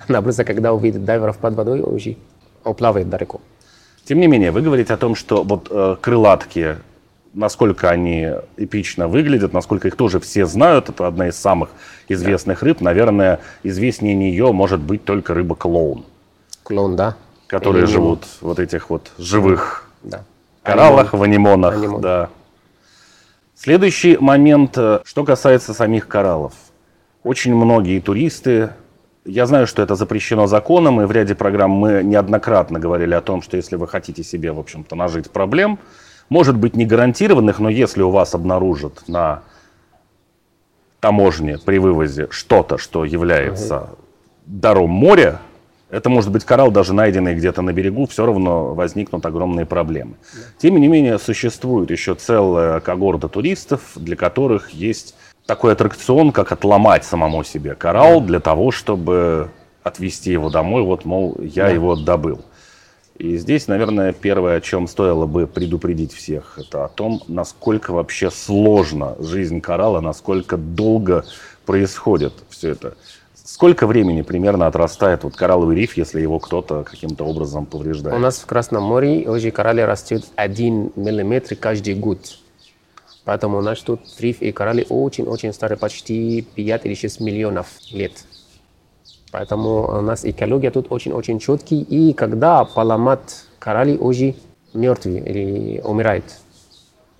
она 0.08 0.22
просто, 0.22 0.44
когда 0.44 0.72
увидит 0.72 1.04
дайверов 1.04 1.38
под 1.38 1.54
водой, 1.54 1.80
уже 1.80 2.16
уплавает 2.64 3.08
далеко. 3.08 3.40
Тем 4.04 4.18
не 4.18 4.26
менее, 4.26 4.50
вы 4.50 4.62
говорите 4.62 4.94
о 4.94 4.96
том, 4.96 5.14
что 5.14 5.42
вот 5.44 5.68
э, 5.70 5.96
крылатки, 6.00 6.76
насколько 7.34 7.88
они 7.90 8.30
эпично 8.56 9.08
выглядят, 9.08 9.52
насколько 9.52 9.88
их 9.88 9.96
тоже 9.96 10.18
все 10.20 10.46
знают, 10.46 10.88
это 10.88 11.06
одна 11.06 11.28
из 11.28 11.36
самых 11.36 11.70
известных 12.08 12.60
да. 12.60 12.66
рыб. 12.66 12.80
Наверное, 12.80 13.40
известнее 13.62 14.14
нее 14.14 14.52
может 14.52 14.80
быть 14.80 15.04
только 15.04 15.34
рыба-клоун. 15.34 16.04
Клоун, 16.62 16.96
да. 16.96 17.16
Которые 17.46 17.84
Или 17.84 17.90
живут 17.90 18.24
в 18.24 18.42
вот 18.42 18.58
этих 18.58 18.90
вот 18.90 19.12
живых 19.18 19.88
да. 20.02 20.24
кораллах, 20.62 21.12
Анимон. 21.14 21.20
в 21.20 21.22
анимонах. 21.22 21.74
Анимон. 21.74 22.00
Да. 22.00 22.30
Следующий 23.54 24.16
момент, 24.16 24.76
э, 24.76 25.00
что 25.04 25.24
касается 25.24 25.74
самих 25.74 26.08
кораллов. 26.08 26.54
Очень 27.24 27.54
многие 27.54 28.00
туристы 28.00 28.70
я 29.24 29.46
знаю, 29.46 29.66
что 29.66 29.82
это 29.82 29.94
запрещено 29.94 30.46
законом, 30.46 31.00
и 31.00 31.04
в 31.04 31.12
ряде 31.12 31.34
программ 31.34 31.70
мы 31.70 32.02
неоднократно 32.02 32.80
говорили 32.80 33.14
о 33.14 33.20
том, 33.20 33.42
что 33.42 33.56
если 33.56 33.76
вы 33.76 33.86
хотите 33.86 34.24
себе, 34.24 34.50
в 34.50 34.58
общем-то, 34.58 34.96
нажить 34.96 35.30
проблем, 35.30 35.78
может 36.28 36.56
быть, 36.56 36.74
не 36.74 36.84
гарантированных, 36.84 37.60
но 37.60 37.68
если 37.68 38.02
у 38.02 38.10
вас 38.10 38.34
обнаружат 38.34 39.06
на 39.06 39.42
таможне 40.98 41.58
при 41.58 41.78
вывозе 41.78 42.28
что-то, 42.30 42.78
что 42.78 43.04
является 43.04 43.90
даром 44.46 44.90
моря, 44.90 45.40
это 45.90 46.08
может 46.08 46.32
быть 46.32 46.44
коралл, 46.44 46.70
даже 46.70 46.94
найденный 46.94 47.34
где-то 47.34 47.60
на 47.62 47.72
берегу, 47.72 48.06
все 48.06 48.24
равно 48.24 48.74
возникнут 48.74 49.24
огромные 49.26 49.66
проблемы. 49.66 50.14
Тем 50.58 50.80
не 50.80 50.88
менее, 50.88 51.18
существует 51.18 51.90
еще 51.90 52.14
целая 52.14 52.80
когорта 52.80 53.28
туристов, 53.28 53.92
для 53.94 54.16
которых 54.16 54.70
есть 54.70 55.14
такой 55.46 55.72
аттракцион, 55.72 56.32
как 56.32 56.52
отломать 56.52 57.04
самому 57.04 57.44
себе 57.44 57.74
коралл 57.74 58.20
для 58.20 58.40
того, 58.40 58.70
чтобы 58.70 59.50
отвезти 59.82 60.30
его 60.32 60.50
домой. 60.50 60.82
Вот, 60.82 61.04
мол, 61.04 61.36
я 61.40 61.64
да. 61.64 61.70
его 61.70 61.96
добыл. 61.96 62.40
И 63.18 63.36
здесь, 63.36 63.68
наверное, 63.68 64.12
первое, 64.12 64.56
о 64.56 64.60
чем 64.60 64.88
стоило 64.88 65.26
бы 65.26 65.46
предупредить 65.46 66.12
всех, 66.12 66.58
это 66.58 66.84
о 66.84 66.88
том, 66.88 67.22
насколько 67.28 67.92
вообще 67.92 68.30
сложна 68.30 69.14
жизнь 69.20 69.60
коралла, 69.60 70.00
насколько 70.00 70.56
долго 70.56 71.24
происходит 71.66 72.32
все 72.48 72.70
это. 72.70 72.94
Сколько 73.34 73.86
времени 73.86 74.22
примерно 74.22 74.66
отрастает 74.66 75.24
вот 75.24 75.36
коралловый 75.36 75.76
риф, 75.76 75.96
если 75.96 76.20
его 76.20 76.38
кто-то 76.38 76.84
каким-то 76.84 77.24
образом 77.24 77.66
повреждает? 77.66 78.16
У 78.16 78.18
нас 78.18 78.38
в 78.38 78.46
Красном 78.46 78.82
море 78.84 79.28
уже 79.28 79.50
кораллы 79.50 79.84
растет 79.84 80.24
1 80.36 80.92
миллиметр 80.96 81.54
каждый 81.56 81.94
год. 81.94 82.38
Поэтому 83.24 83.58
у 83.58 83.60
нас 83.60 83.80
тут 83.80 84.00
риф 84.18 84.42
и 84.42 84.50
кораллы 84.50 84.84
очень-очень 84.88 85.52
старые, 85.52 85.78
почти 85.78 86.42
5 86.54 86.86
или 86.86 86.94
6 86.94 87.20
миллионов 87.20 87.68
лет. 87.90 88.12
Поэтому 89.30 89.98
у 89.98 90.00
нас 90.00 90.24
экология 90.24 90.70
тут 90.70 90.88
очень-очень 90.90 91.38
четкий. 91.38 91.82
И 91.82 92.12
когда 92.14 92.64
поломат 92.64 93.46
кораллы 93.58 93.96
уже 93.96 94.34
мертвый 94.74 95.20
или 95.20 95.80
умирает. 95.80 96.24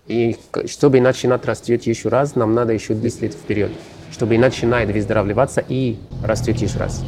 И 0.08 0.36
чтобы 0.66 1.00
начинать 1.00 1.46
расцвет 1.46 1.84
еще 1.84 2.08
раз, 2.08 2.34
нам 2.34 2.54
надо 2.54 2.72
еще 2.72 2.94
10 2.94 3.22
лет 3.22 3.34
вперед, 3.34 3.70
чтобы 4.10 4.36
начинает 4.36 4.90
выздоравливаться 4.90 5.64
и 5.66 5.96
растет 6.24 6.56
еще 6.58 6.78
раз. 6.78 7.04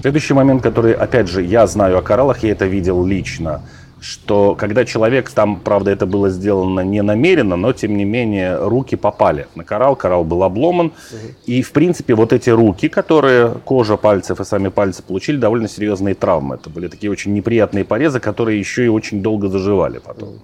Следующий 0.00 0.34
момент, 0.34 0.62
который, 0.62 0.94
опять 0.94 1.28
же, 1.28 1.42
я 1.42 1.66
знаю 1.66 1.98
о 1.98 2.02
кораллах, 2.02 2.42
я 2.44 2.52
это 2.52 2.66
видел 2.66 3.04
лично– 3.04 3.62
что 4.02 4.54
когда 4.56 4.84
человек, 4.84 5.30
там, 5.30 5.60
правда, 5.60 5.90
это 5.90 6.06
было 6.06 6.28
сделано 6.28 6.80
не 6.80 7.02
намеренно, 7.02 7.56
но, 7.56 7.72
тем 7.72 7.96
не 7.96 8.04
менее, 8.04 8.56
руки 8.56 8.96
попали 8.96 9.46
на 9.54 9.64
коралл, 9.64 9.96
коралл 9.96 10.24
был 10.24 10.42
обломан, 10.42 10.86
угу. 10.86 11.16
и, 11.46 11.62
в 11.62 11.72
принципе, 11.72 12.14
вот 12.14 12.32
эти 12.32 12.50
руки, 12.50 12.88
которые, 12.88 13.50
кожа 13.64 13.96
пальцев 13.96 14.40
и 14.40 14.44
сами 14.44 14.68
пальцы 14.68 15.02
получили 15.02 15.36
довольно 15.36 15.68
серьезные 15.68 16.14
травмы. 16.14 16.56
Это 16.56 16.68
были 16.68 16.88
такие 16.88 17.10
очень 17.10 17.32
неприятные 17.32 17.84
порезы, 17.84 18.18
которые 18.18 18.58
еще 18.58 18.84
и 18.84 18.88
очень 18.88 19.22
долго 19.22 19.48
заживали 19.48 19.98
потом. 19.98 20.28
Угу. 20.30 20.38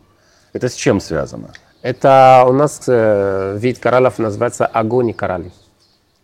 Это 0.52 0.68
с 0.68 0.74
чем 0.74 1.00
связано? 1.00 1.50
Это 1.82 2.44
у 2.48 2.52
нас 2.52 2.84
э, 2.86 3.56
вид 3.58 3.78
кораллов 3.78 4.18
называется 4.18 4.66
огонь 4.66 5.12
коралли. 5.12 5.52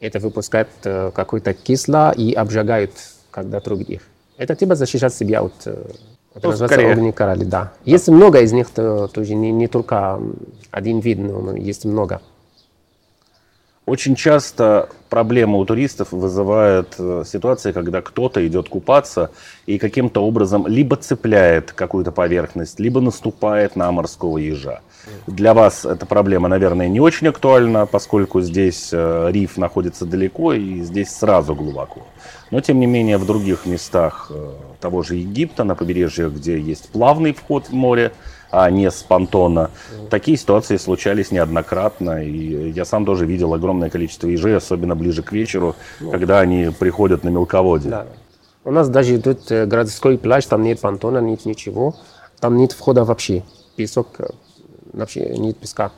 Это 0.01 0.19
выпускает 0.19 0.69
э, 0.85 1.11
какой-то 1.15 1.53
кисло 1.53 2.13
и 2.13 2.33
обжигает, 2.33 2.93
когда 3.31 3.61
трогает 3.61 3.91
их. 3.91 4.03
Это 4.37 4.57
типа 4.57 4.75
защищать 4.75 5.15
себя 5.15 5.43
от 5.43 5.55
э, 5.67 5.77
это 6.35 6.47
ну, 6.47 6.51
называется 6.51 6.85
скорее. 6.85 7.13
короли, 7.13 7.45
да. 7.45 7.73
Есть 7.85 8.09
много 8.09 8.41
из 8.41 8.53
них, 8.53 8.69
то, 8.71 9.07
тоже 9.07 9.35
не, 9.35 9.53
не 9.53 9.69
только 9.69 10.21
один 10.71 10.99
вид, 10.99 11.19
но 11.19 11.57
есть 11.57 11.85
много. 11.85 12.21
Очень 13.87 14.17
часто 14.17 14.89
проблема 15.11 15.59
у 15.59 15.65
туристов 15.67 16.11
вызывает 16.11 16.95
э, 16.99 17.23
ситуация, 17.27 17.75
когда 17.75 18.01
кто-то 18.01 18.45
идет 18.47 18.69
купаться 18.69 19.31
и 19.67 19.79
каким-то 19.79 20.25
образом 20.25 20.67
либо 20.67 20.97
цепляет 20.97 21.73
какую-то 21.73 22.11
поверхность, 22.11 22.81
либо 22.81 23.01
наступает 23.01 23.77
на 23.77 23.93
морского 23.93 24.39
ежа. 24.39 24.81
Для 25.27 25.55
вас 25.55 25.85
эта 25.85 26.07
проблема, 26.07 26.49
наверное, 26.49 26.89
не 26.89 27.01
очень 27.01 27.29
актуальна, 27.29 27.87
поскольку 27.87 28.41
здесь 28.41 28.91
э, 28.93 29.29
риф 29.31 29.57
находится 29.57 30.05
далеко 30.05 30.53
и 30.53 30.81
здесь 30.81 31.11
сразу 31.11 31.55
глубоко. 31.55 32.03
Но, 32.51 32.61
тем 32.61 32.79
не 32.81 32.87
менее, 32.87 33.19
в 33.19 33.27
других 33.27 33.67
местах 33.67 34.31
э, 34.31 34.51
того 34.81 35.03
же 35.03 35.17
Египта, 35.17 35.65
на 35.65 35.75
побережье, 35.75 36.31
где 36.31 36.59
есть 36.59 36.91
плавный 36.91 37.33
вход 37.33 37.69
в 37.69 37.73
море, 37.73 38.13
а 38.51 38.71
не 38.71 38.91
с 38.91 39.03
понтона. 39.03 39.71
Такие 40.11 40.37
ситуации 40.37 40.77
случались 40.77 41.33
неоднократно, 41.33 42.25
и 42.25 42.71
я 42.71 42.85
сам 42.85 43.05
тоже 43.05 43.27
видел 43.27 43.53
огромное 43.55 43.91
количество 43.91 44.29
ежей, 44.29 44.57
особенно 44.57 44.95
ближе 44.95 45.23
к 45.23 45.33
вечеру, 45.33 45.75
ну, 46.01 46.11
когда 46.11 46.41
они 46.41 46.71
приходят 46.79 47.25
на 47.25 47.31
мелководье. 47.31 47.91
Да. 47.91 48.07
У 48.65 48.71
нас 48.71 48.89
даже 48.89 49.21
тут 49.21 49.51
э, 49.51 49.67
городской 49.67 50.17
пляж, 50.17 50.47
там 50.47 50.63
нет 50.63 50.81
понтона, 50.81 51.19
нет 51.19 51.45
ничего, 51.45 51.97
там 52.41 52.57
нет 52.57 52.73
входа 52.73 53.05
вообще, 53.05 53.43
песок, 53.77 54.21
вообще 54.95 55.37
нет 55.37 55.57
песка. 55.57 55.93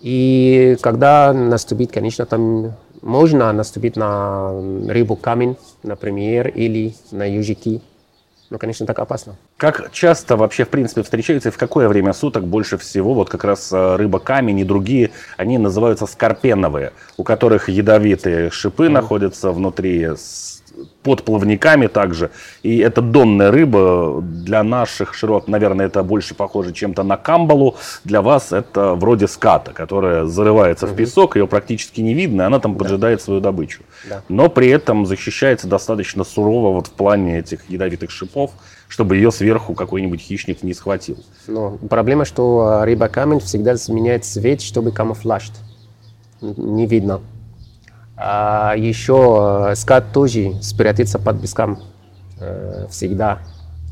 И 0.00 0.76
когда 0.82 1.32
наступит, 1.32 1.90
конечно, 1.92 2.26
там 2.26 2.74
можно 3.02 3.52
наступить 3.52 3.96
на 3.96 4.50
рыбу 4.88 5.16
камень, 5.16 5.56
например, 5.82 6.48
или 6.48 6.94
на 7.10 7.24
ежики. 7.24 7.80
Ну, 8.48 8.58
конечно, 8.58 8.86
так 8.86 8.98
опасно. 8.98 9.36
Как 9.56 9.90
часто 9.90 10.36
вообще, 10.36 10.64
в 10.64 10.68
принципе, 10.68 11.02
встречаются 11.02 11.48
и 11.48 11.52
в 11.52 11.58
какое 11.58 11.88
время 11.88 12.12
суток 12.12 12.44
больше 12.44 12.78
всего 12.78 13.12
вот 13.12 13.28
как 13.28 13.42
раз 13.42 13.72
э, 13.72 13.96
рыба 13.96 14.20
камень 14.20 14.60
и 14.60 14.64
другие, 14.64 15.10
они 15.36 15.58
называются 15.58 16.06
скорпеновые, 16.06 16.92
у 17.16 17.24
которых 17.24 17.68
ядовитые 17.68 18.50
шипы 18.50 18.86
mm. 18.86 18.90
находятся 18.90 19.50
внутри 19.50 20.10
под 21.02 21.22
плавниками 21.22 21.86
также. 21.86 22.30
И 22.62 22.78
это 22.78 23.00
донная 23.00 23.50
рыба. 23.50 24.20
Для 24.22 24.62
наших 24.62 25.14
широт, 25.14 25.48
наверное, 25.48 25.86
это 25.86 26.02
больше 26.02 26.34
похоже 26.34 26.72
чем-то 26.72 27.02
на 27.02 27.16
камбалу. 27.16 27.76
Для 28.04 28.22
вас 28.22 28.52
это 28.52 28.94
вроде 28.94 29.28
ската, 29.28 29.72
которая 29.72 30.24
зарывается 30.24 30.86
угу. 30.86 30.94
в 30.94 30.96
песок, 30.96 31.36
ее 31.36 31.46
практически 31.46 32.00
не 32.00 32.14
видно, 32.14 32.42
и 32.42 32.44
она 32.44 32.58
там 32.58 32.76
поджидает 32.76 33.18
да. 33.20 33.24
свою 33.24 33.40
добычу. 33.40 33.82
Да. 34.08 34.22
Но 34.28 34.48
при 34.48 34.68
этом 34.68 35.06
защищается 35.06 35.68
достаточно 35.68 36.24
сурово 36.24 36.72
вот 36.72 36.88
в 36.88 36.92
плане 36.92 37.38
этих 37.38 37.68
ядовитых 37.70 38.10
шипов, 38.10 38.52
чтобы 38.88 39.16
ее 39.16 39.30
сверху 39.30 39.74
какой-нибудь 39.74 40.20
хищник 40.20 40.62
не 40.62 40.74
схватил. 40.74 41.18
Но 41.46 41.78
проблема, 41.88 42.24
что 42.24 42.82
рыба 42.84 43.08
камень 43.08 43.40
всегда 43.40 43.74
меняет 43.88 44.24
цвет, 44.24 44.60
чтобы 44.60 44.92
камуфлаж. 44.92 45.50
Не 46.40 46.86
видно. 46.86 47.20
А 48.16 48.74
еще 48.76 49.68
э, 49.70 49.74
скат 49.74 50.12
тоже 50.12 50.54
спрятаться 50.62 51.18
под 51.18 51.40
песком 51.40 51.82
э, 52.40 52.86
всегда. 52.90 53.40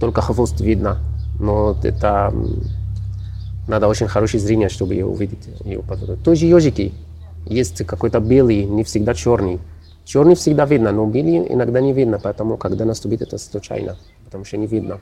Только 0.00 0.22
хвост 0.22 0.60
видно. 0.60 0.98
Но 1.38 1.76
это 1.82 2.32
надо 3.68 3.88
очень 3.88 4.08
хорошее 4.08 4.42
зрение, 4.42 4.68
чтобы 4.68 4.94
его 4.94 5.12
увидеть. 5.12 5.46
Его 5.64 5.82
Тоже 6.24 6.46
ежики. 6.46 6.92
Есть 7.46 7.84
какой-то 7.84 8.20
белый, 8.20 8.64
не 8.64 8.84
всегда 8.84 9.14
черный. 9.14 9.60
Черный 10.04 10.34
всегда 10.34 10.66
видно, 10.66 10.92
но 10.92 11.06
белый 11.06 11.52
иногда 11.52 11.80
не 11.80 11.92
видно, 11.92 12.18
поэтому 12.22 12.58
когда 12.58 12.84
наступит 12.84 13.22
это 13.22 13.38
случайно, 13.38 13.96
потому 14.24 14.44
что 14.44 14.56
не 14.58 14.66
видно. 14.66 15.00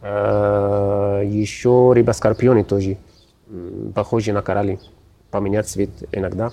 Э, 0.00 1.22
еще 1.24 1.92
рыба-скорпионы 1.94 2.64
тоже 2.64 2.98
похожи 3.94 4.32
на 4.32 4.42
короли. 4.42 4.80
Поменять 5.30 5.68
цвет 5.68 5.90
иногда. 6.12 6.52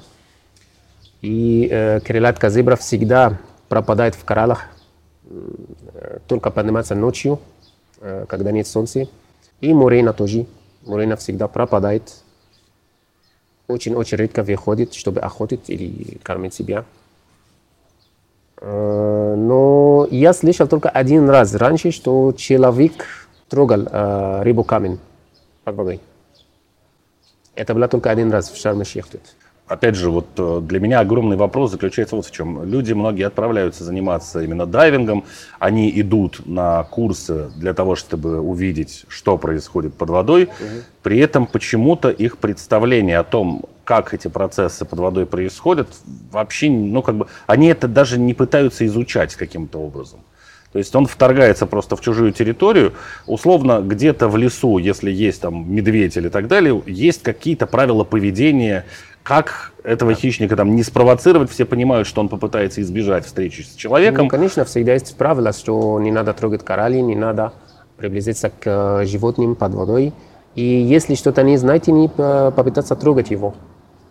И 1.21 1.67
э, 1.69 1.99
крылатка 1.99 2.49
зебра 2.49 2.75
всегда 2.75 3.37
пропадает 3.67 4.15
в 4.15 4.23
кораллах, 4.23 4.67
э, 5.25 6.19
только 6.27 6.49
поднимается 6.49 6.95
ночью, 6.95 7.39
э, 7.99 8.25
когда 8.27 8.51
нет 8.51 8.67
солнца. 8.67 9.07
И 9.59 9.73
мурена 9.73 10.13
тоже. 10.13 10.45
Мурена 10.85 11.17
всегда 11.17 11.47
пропадает. 11.47 12.23
Очень-очень 13.67 14.17
редко 14.17 14.43
выходит, 14.43 14.93
чтобы 14.93 15.19
охотить 15.19 15.69
или 15.69 16.17
кормить 16.23 16.53
себя. 16.53 16.85
Э, 18.61 19.35
Но 19.37 20.07
я 20.09 20.33
слышал 20.33 20.67
только 20.67 20.89
один 20.89 21.29
раз 21.29 21.53
раньше, 21.55 21.91
что 21.91 22.31
человек 22.31 23.05
трогал 23.49 23.87
э, 23.91 24.43
рыбу 24.43 24.63
камень 24.63 24.99
водой. 25.65 25.99
Это 27.55 27.73
было 27.73 27.89
только 27.89 28.09
один 28.09 28.31
раз 28.31 28.49
в 28.49 28.55
Шарм-Шейх. 28.55 29.05
Опять 29.69 29.93
же, 29.93 30.09
вот 30.09 30.25
э, 30.37 30.61
для 30.63 30.79
меня 30.79 30.99
огромный 30.99 31.37
вопрос 31.37 31.69
заключается 31.69 32.15
вот 32.15 32.25
в 32.25 32.31
чем. 32.31 32.63
Люди 32.63 32.93
многие 32.93 33.27
отправляются 33.27 33.83
заниматься 33.83 34.41
именно 34.41 34.65
дайвингом, 34.65 35.25
они 35.59 35.91
идут 36.01 36.41
на 36.47 36.83
курсы 36.85 37.51
для 37.55 37.75
того, 37.75 37.95
чтобы 37.95 38.41
увидеть, 38.41 39.05
что 39.07 39.37
происходит 39.37 39.93
под 39.93 40.09
водой. 40.09 40.49
При 41.03 41.19
этом 41.19 41.45
почему-то 41.45 42.09
их 42.09 42.39
представление 42.39 43.19
о 43.19 43.23
том, 43.23 43.65
как 43.83 44.15
эти 44.15 44.27
процессы 44.27 44.85
под 44.85 44.97
водой 44.97 45.27
происходят, 45.27 45.87
вообще, 46.31 46.71
ну 46.71 47.03
как 47.03 47.15
бы, 47.17 47.27
они 47.45 47.67
это 47.67 47.87
даже 47.87 48.17
не 48.17 48.33
пытаются 48.33 48.87
изучать 48.87 49.35
каким-то 49.35 49.77
образом. 49.77 50.21
То 50.71 50.77
есть 50.77 50.95
он 50.95 51.07
вторгается 51.07 51.65
просто 51.65 51.95
в 51.95 52.01
чужую 52.01 52.31
территорию. 52.31 52.93
Условно, 53.25 53.81
где-то 53.81 54.27
в 54.27 54.37
лесу, 54.37 54.77
если 54.77 55.11
есть 55.11 55.41
там 55.41 55.71
медведь 55.73 56.15
или 56.15 56.29
так 56.29 56.47
далее, 56.47 56.81
есть 56.85 57.23
какие-то 57.23 57.65
правила 57.65 58.03
поведения, 58.03 58.85
как 59.23 59.73
этого 59.83 60.13
хищника 60.13 60.55
там 60.55 60.75
не 60.75 60.83
спровоцировать. 60.83 61.49
Все 61.49 61.65
понимают, 61.65 62.07
что 62.07 62.21
он 62.21 62.29
попытается 62.29 62.81
избежать 62.81 63.25
встречи 63.25 63.61
с 63.61 63.73
человеком. 63.75 64.25
Ну, 64.25 64.29
конечно, 64.29 64.63
всегда 64.65 64.93
есть 64.93 65.15
правило, 65.17 65.53
что 65.53 65.99
не 65.99 66.11
надо 66.11 66.33
трогать 66.33 66.63
коралли, 66.63 66.99
не 66.99 67.15
надо 67.15 67.53
приблизиться 67.97 68.49
к 68.49 68.65
э, 69.01 69.05
животным 69.05 69.55
под 69.55 69.73
водой. 69.73 70.13
И 70.55 70.63
если 70.63 71.15
что-то 71.15 71.43
не 71.43 71.57
знаете, 71.57 71.91
не 71.91 72.07
э, 72.15 72.51
попытаться 72.55 72.95
трогать 72.95 73.31
его. 73.31 73.55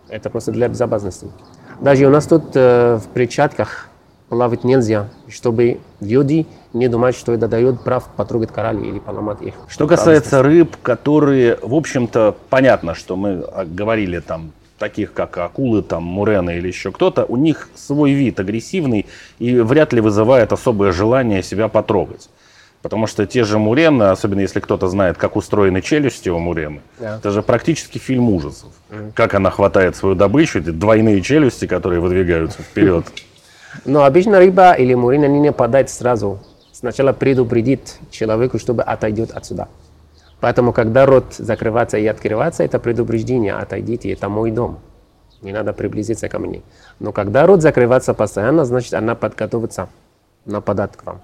Это 0.09 0.29
просто 0.29 0.51
для 0.51 0.67
безопасности. 0.67 1.27
Даже 1.79 2.05
у 2.05 2.09
нас 2.09 2.25
тут 2.27 2.51
э, 2.55 2.97
в 2.97 3.07
перчатках 3.13 3.89
плавать 4.29 4.63
нельзя, 4.63 5.09
чтобы 5.27 5.79
люди 5.99 6.45
не 6.73 6.87
думают, 6.87 7.17
что 7.17 7.33
это 7.33 7.47
дает 7.47 7.81
прав 7.81 8.07
потрогать 8.15 8.51
коралли 8.51 8.87
или 8.87 8.99
поломать 8.99 9.41
их. 9.41 9.55
Что 9.67 9.87
касается 9.87 10.43
рыб, 10.43 10.75
которые, 10.81 11.57
в 11.61 11.73
общем-то, 11.73 12.35
понятно, 12.49 12.93
что 12.93 13.15
мы 13.15 13.43
а, 13.51 13.65
говорили 13.65 14.19
там 14.19 14.51
таких 14.77 15.13
как 15.13 15.37
акулы, 15.37 15.81
там, 15.81 16.03
мурены 16.03 16.57
или 16.57 16.67
еще 16.67 16.91
кто-то, 16.91 17.25
у 17.25 17.35
них 17.35 17.69
свой 17.75 18.11
вид 18.11 18.39
агрессивный 18.39 19.07
и 19.39 19.59
вряд 19.59 19.91
ли 19.93 19.99
вызывает 19.99 20.53
особое 20.53 20.91
желание 20.91 21.43
себя 21.43 21.67
потрогать. 21.67 22.29
Потому 22.81 23.07
что 23.07 23.25
те 23.25 23.43
же 23.43 23.59
мурены, 23.59 24.03
особенно 24.03 24.39
если 24.39 24.61
кто-то 24.61 24.87
знает, 24.87 25.17
как 25.17 25.35
устроены 25.35 25.81
челюсти 25.81 26.29
у 26.29 26.39
мурены, 26.39 26.79
Да. 26.97 27.17
это 27.17 27.31
же 27.31 27.41
практически 27.41 27.97
фильм 27.97 28.29
ужасов. 28.29 28.69
Как 29.15 29.33
она 29.33 29.49
хватает 29.51 29.97
свою 29.97 30.15
добычу, 30.15 30.59
эти 30.59 30.69
двойные 30.69 31.21
челюсти, 31.21 31.67
которые 31.67 31.99
выдвигаются 31.99 32.61
вперед. 32.61 33.05
Но 33.85 34.03
обычно 34.03 34.39
рыба 34.39 34.73
или 34.73 34.93
мурина 34.93 35.25
не 35.25 35.47
нападает 35.47 35.89
сразу. 35.89 36.39
Сначала 36.71 37.13
предупредит 37.13 37.97
человеку, 38.09 38.57
чтобы 38.57 38.83
отойдет 38.83 39.31
отсюда. 39.31 39.67
Поэтому, 40.39 40.71
когда 40.71 41.05
рот 41.05 41.33
закрывается 41.37 41.97
и 41.97 42.07
открывается, 42.07 42.63
это 42.63 42.79
предупреждение, 42.79 43.53
отойдите, 43.53 44.11
это 44.11 44.29
мой 44.29 44.51
дом. 44.51 44.79
Не 45.41 45.51
надо 45.51 45.73
приблизиться 45.73 46.29
ко 46.29 46.39
мне. 46.39 46.61
Но 46.99 47.11
когда 47.11 47.45
рот 47.45 47.61
закрывается 47.61 48.13
постоянно, 48.13 48.65
значит, 48.65 48.93
она 48.93 49.15
подготовится 49.15 49.89
нападать 50.45 50.95
к 50.95 51.05
вам. 51.05 51.21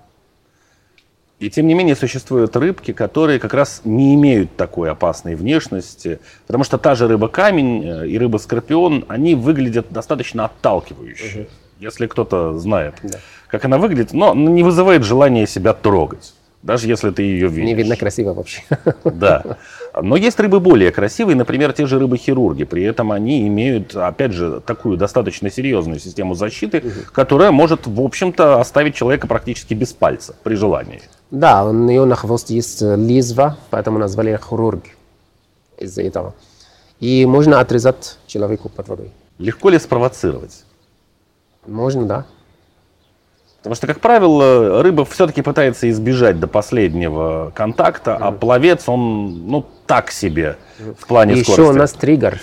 И 1.39 1.49
тем 1.49 1.67
не 1.67 1.73
менее 1.73 1.97
существуют 1.97 2.55
рыбки, 2.55 2.93
которые 2.93 3.39
как 3.39 3.53
раз 3.53 3.81
не 3.83 4.15
имеют 4.15 4.55
такой 4.55 4.89
опасной 4.89 5.35
внешности, 5.35 6.19
потому 6.47 6.63
что 6.63 6.77
та 6.77 6.95
же 6.95 7.09
рыба-камень 7.09 7.85
э, 7.85 8.07
и 8.07 8.17
рыба-скорпион, 8.17 9.05
они 9.09 9.35
выглядят 9.35 9.87
достаточно 9.89 10.45
отталкивающе. 10.45 11.47
Если 11.79 12.07
кто-то 12.07 12.57
знает, 12.57 12.95
Да. 13.03 13.19
как 13.47 13.65
она 13.65 13.77
выглядит, 13.77 14.13
но 14.13 14.33
не 14.33 14.63
вызывает 14.63 15.03
желания 15.03 15.45
себя 15.47 15.73
трогать, 15.73 16.33
даже 16.63 16.87
если 16.87 17.11
ты 17.11 17.21
ее 17.23 17.47
видишь. 17.47 17.65
Не 17.65 17.73
видно 17.75 17.95
красиво 17.95 18.33
вообще. 18.33 18.61
Да. 19.03 19.57
Но 20.01 20.17
есть 20.17 20.37
рыбы 20.41 20.59
более 20.59 20.91
красивые, 20.91 21.37
например, 21.37 21.71
те 21.71 21.85
же 21.85 21.99
рыбы-хирурги. 21.99 22.65
При 22.65 22.83
этом 22.83 23.13
они 23.13 23.47
имеют, 23.47 23.95
опять 23.95 24.33
же, 24.33 24.59
такую 24.59 24.97
достаточно 24.97 25.49
серьезную 25.49 25.99
систему 25.99 26.33
защиты, 26.35 26.83
которая 27.13 27.51
может, 27.51 27.87
в 27.87 28.01
общем-то, 28.01 28.59
оставить 28.59 28.95
человека 28.95 29.27
практически 29.27 29.73
без 29.73 29.93
пальца 29.93 30.35
при 30.43 30.55
желании. 30.55 31.01
Да, 31.31 31.63
у 31.63 31.71
нее 31.71 32.03
на 32.05 32.15
хвосте 32.15 32.55
есть 32.55 32.81
э, 32.81 32.95
лизва, 32.97 33.57
поэтому 33.69 33.97
назвали 33.99 34.37
хирург 34.37 34.83
из-за 35.77 36.01
этого. 36.01 36.33
И 36.99 37.25
можно 37.25 37.59
отрезать 37.61 38.17
человеку 38.27 38.67
под 38.69 38.87
водой. 38.89 39.11
Легко 39.37 39.69
ли 39.69 39.79
спровоцировать? 39.79 40.64
Можно, 41.67 42.05
да. 42.05 42.25
Потому 43.57 43.75
что, 43.75 43.87
как 43.87 43.99
правило, 43.99 44.83
рыба 44.83 45.05
все-таки 45.05 45.41
пытается 45.41 45.89
избежать 45.89 46.39
до 46.39 46.45
последнего 46.47 47.51
контакта, 47.55 48.15
а 48.15 48.31
пловец, 48.31 48.87
он, 48.87 49.47
ну, 49.47 49.65
так 49.87 50.11
себе 50.11 50.57
в 50.77 51.07
плане 51.07 51.33
И 51.33 51.39
еще 51.39 51.53
скорости. 51.53 51.73
у 51.73 51.79
нас 51.79 51.93
триггер. 51.93 52.39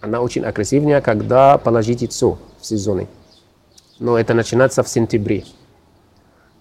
Она 0.00 0.20
очень 0.20 0.44
агрессивнее, 0.44 1.00
когда 1.00 1.58
положить 1.58 2.02
яйцо 2.02 2.38
в 2.60 2.66
сезоне. 2.66 3.08
Но 3.98 4.16
это 4.16 4.32
начинается 4.32 4.84
в 4.84 4.88
сентябре. 4.88 5.44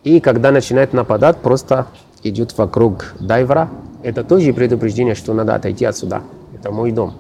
И 0.03 0.19
когда 0.21 0.49
начинает 0.49 0.93
нападать, 0.93 1.37
просто 1.37 1.85
идет 2.23 2.57
вокруг 2.57 3.13
дайвера. 3.19 3.69
Это 4.01 4.23
тоже 4.23 4.53
предупреждение, 4.53 5.13
что 5.13 5.33
надо 5.33 5.53
отойти 5.53 5.85
отсюда. 5.85 6.23
Это 6.55 6.71
мой 6.71 6.91
дом. 6.91 7.13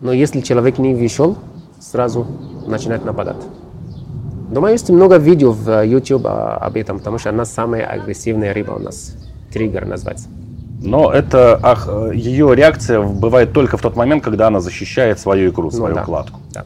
Но 0.00 0.12
если 0.12 0.40
человек 0.40 0.78
не 0.78 0.94
вышел, 0.94 1.36
сразу 1.90 2.26
начинает 2.66 3.04
нападать. 3.04 3.36
Думаю, 4.50 4.72
есть 4.72 4.90
много 4.90 5.16
видео 5.16 5.52
в 5.52 5.68
э, 5.68 5.86
YouTube 5.86 6.26
а, 6.26 6.56
об 6.56 6.76
этом, 6.76 6.98
потому 6.98 7.18
что 7.18 7.30
она 7.30 7.44
самая 7.44 7.84
агрессивная 7.86 8.54
рыба 8.54 8.72
у 8.72 8.78
нас. 8.78 9.16
Триггер 9.52 9.86
называется. 9.86 10.28
Но 10.82 11.12
это, 11.12 11.58
ах, 11.62 11.88
э, 11.88 12.12
ее 12.14 12.54
реакция 12.54 13.00
бывает 13.02 13.52
только 13.52 13.76
в 13.76 13.82
тот 13.82 13.96
момент, 13.96 14.22
когда 14.22 14.46
она 14.46 14.60
защищает 14.60 15.18
свою 15.18 15.50
икру, 15.50 15.70
свою 15.70 15.94
Ну 15.94 16.00
да. 16.00 16.04
кладку. 16.04 16.40
Да. 16.52 16.64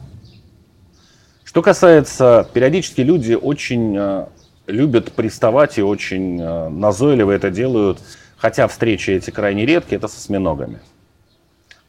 Что 1.43 1.61
касается, 1.61 2.47
периодически 2.53 3.01
люди 3.01 3.33
очень 3.33 3.95
э, 3.97 4.25
любят 4.67 5.11
приставать 5.13 5.77
и 5.77 5.81
очень 5.81 6.39
э, 6.39 6.69
назойливо 6.69 7.31
это 7.31 7.49
делают, 7.49 7.99
хотя 8.37 8.67
встречи 8.67 9.11
эти 9.11 9.31
крайне 9.31 9.65
редкие, 9.65 9.97
это 9.97 10.07
с 10.07 10.15
осьминогами. 10.17 10.79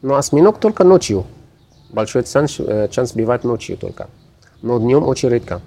Но 0.00 0.16
осьминог 0.16 0.58
только 0.58 0.84
ночью. 0.84 1.26
Большой 1.92 2.24
шанс, 2.24 2.58
э, 2.58 2.88
шанс 2.90 3.12
бывает 3.12 3.44
ночью 3.44 3.76
только. 3.76 4.08
Но 4.62 4.78
днем 4.78 5.04
очень 5.04 5.28
редко. 5.28 5.60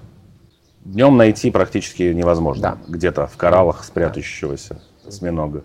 Днем 0.84 1.16
найти 1.16 1.50
практически 1.50 2.02
невозможно. 2.04 2.62
Да. 2.62 2.92
Где-то 2.92 3.26
в 3.26 3.36
кораллах 3.36 3.84
спрятающегося 3.84 4.80
осьминога. 5.06 5.62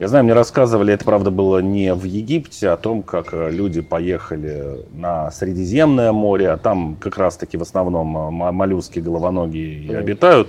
Я 0.00 0.08
знаю, 0.08 0.24
мне 0.24 0.32
рассказывали, 0.32 0.92
это 0.92 1.04
правда 1.04 1.30
было 1.30 1.60
не 1.60 1.94
в 1.94 2.02
Египте, 2.02 2.70
о 2.70 2.76
том, 2.76 3.04
как 3.04 3.32
э, 3.32 3.50
люди 3.50 3.80
поехали 3.80 4.84
на 4.92 5.30
Средиземное 5.30 6.10
море, 6.10 6.50
а 6.50 6.56
там 6.56 6.96
как 6.96 7.16
раз-таки 7.16 7.56
в 7.56 7.62
основном 7.62 8.16
э, 8.16 8.30
мо- 8.30 8.50
моллюски 8.50 8.98
головоногие 8.98 9.84
и 9.84 9.94
обитают, 9.94 10.48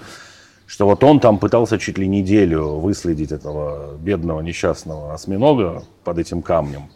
что 0.66 0.88
вот 0.88 1.04
он 1.04 1.20
там 1.20 1.38
пытался 1.38 1.78
чуть 1.78 2.00
ли 2.00 2.08
неделю 2.08 2.80
выследить 2.80 3.32
этого 3.32 3.96
бедного 4.00 4.42
несчастного 4.42 5.14
осьминога 5.14 5.84
под 6.04 6.18
этим 6.18 6.42
камнем. 6.42 6.90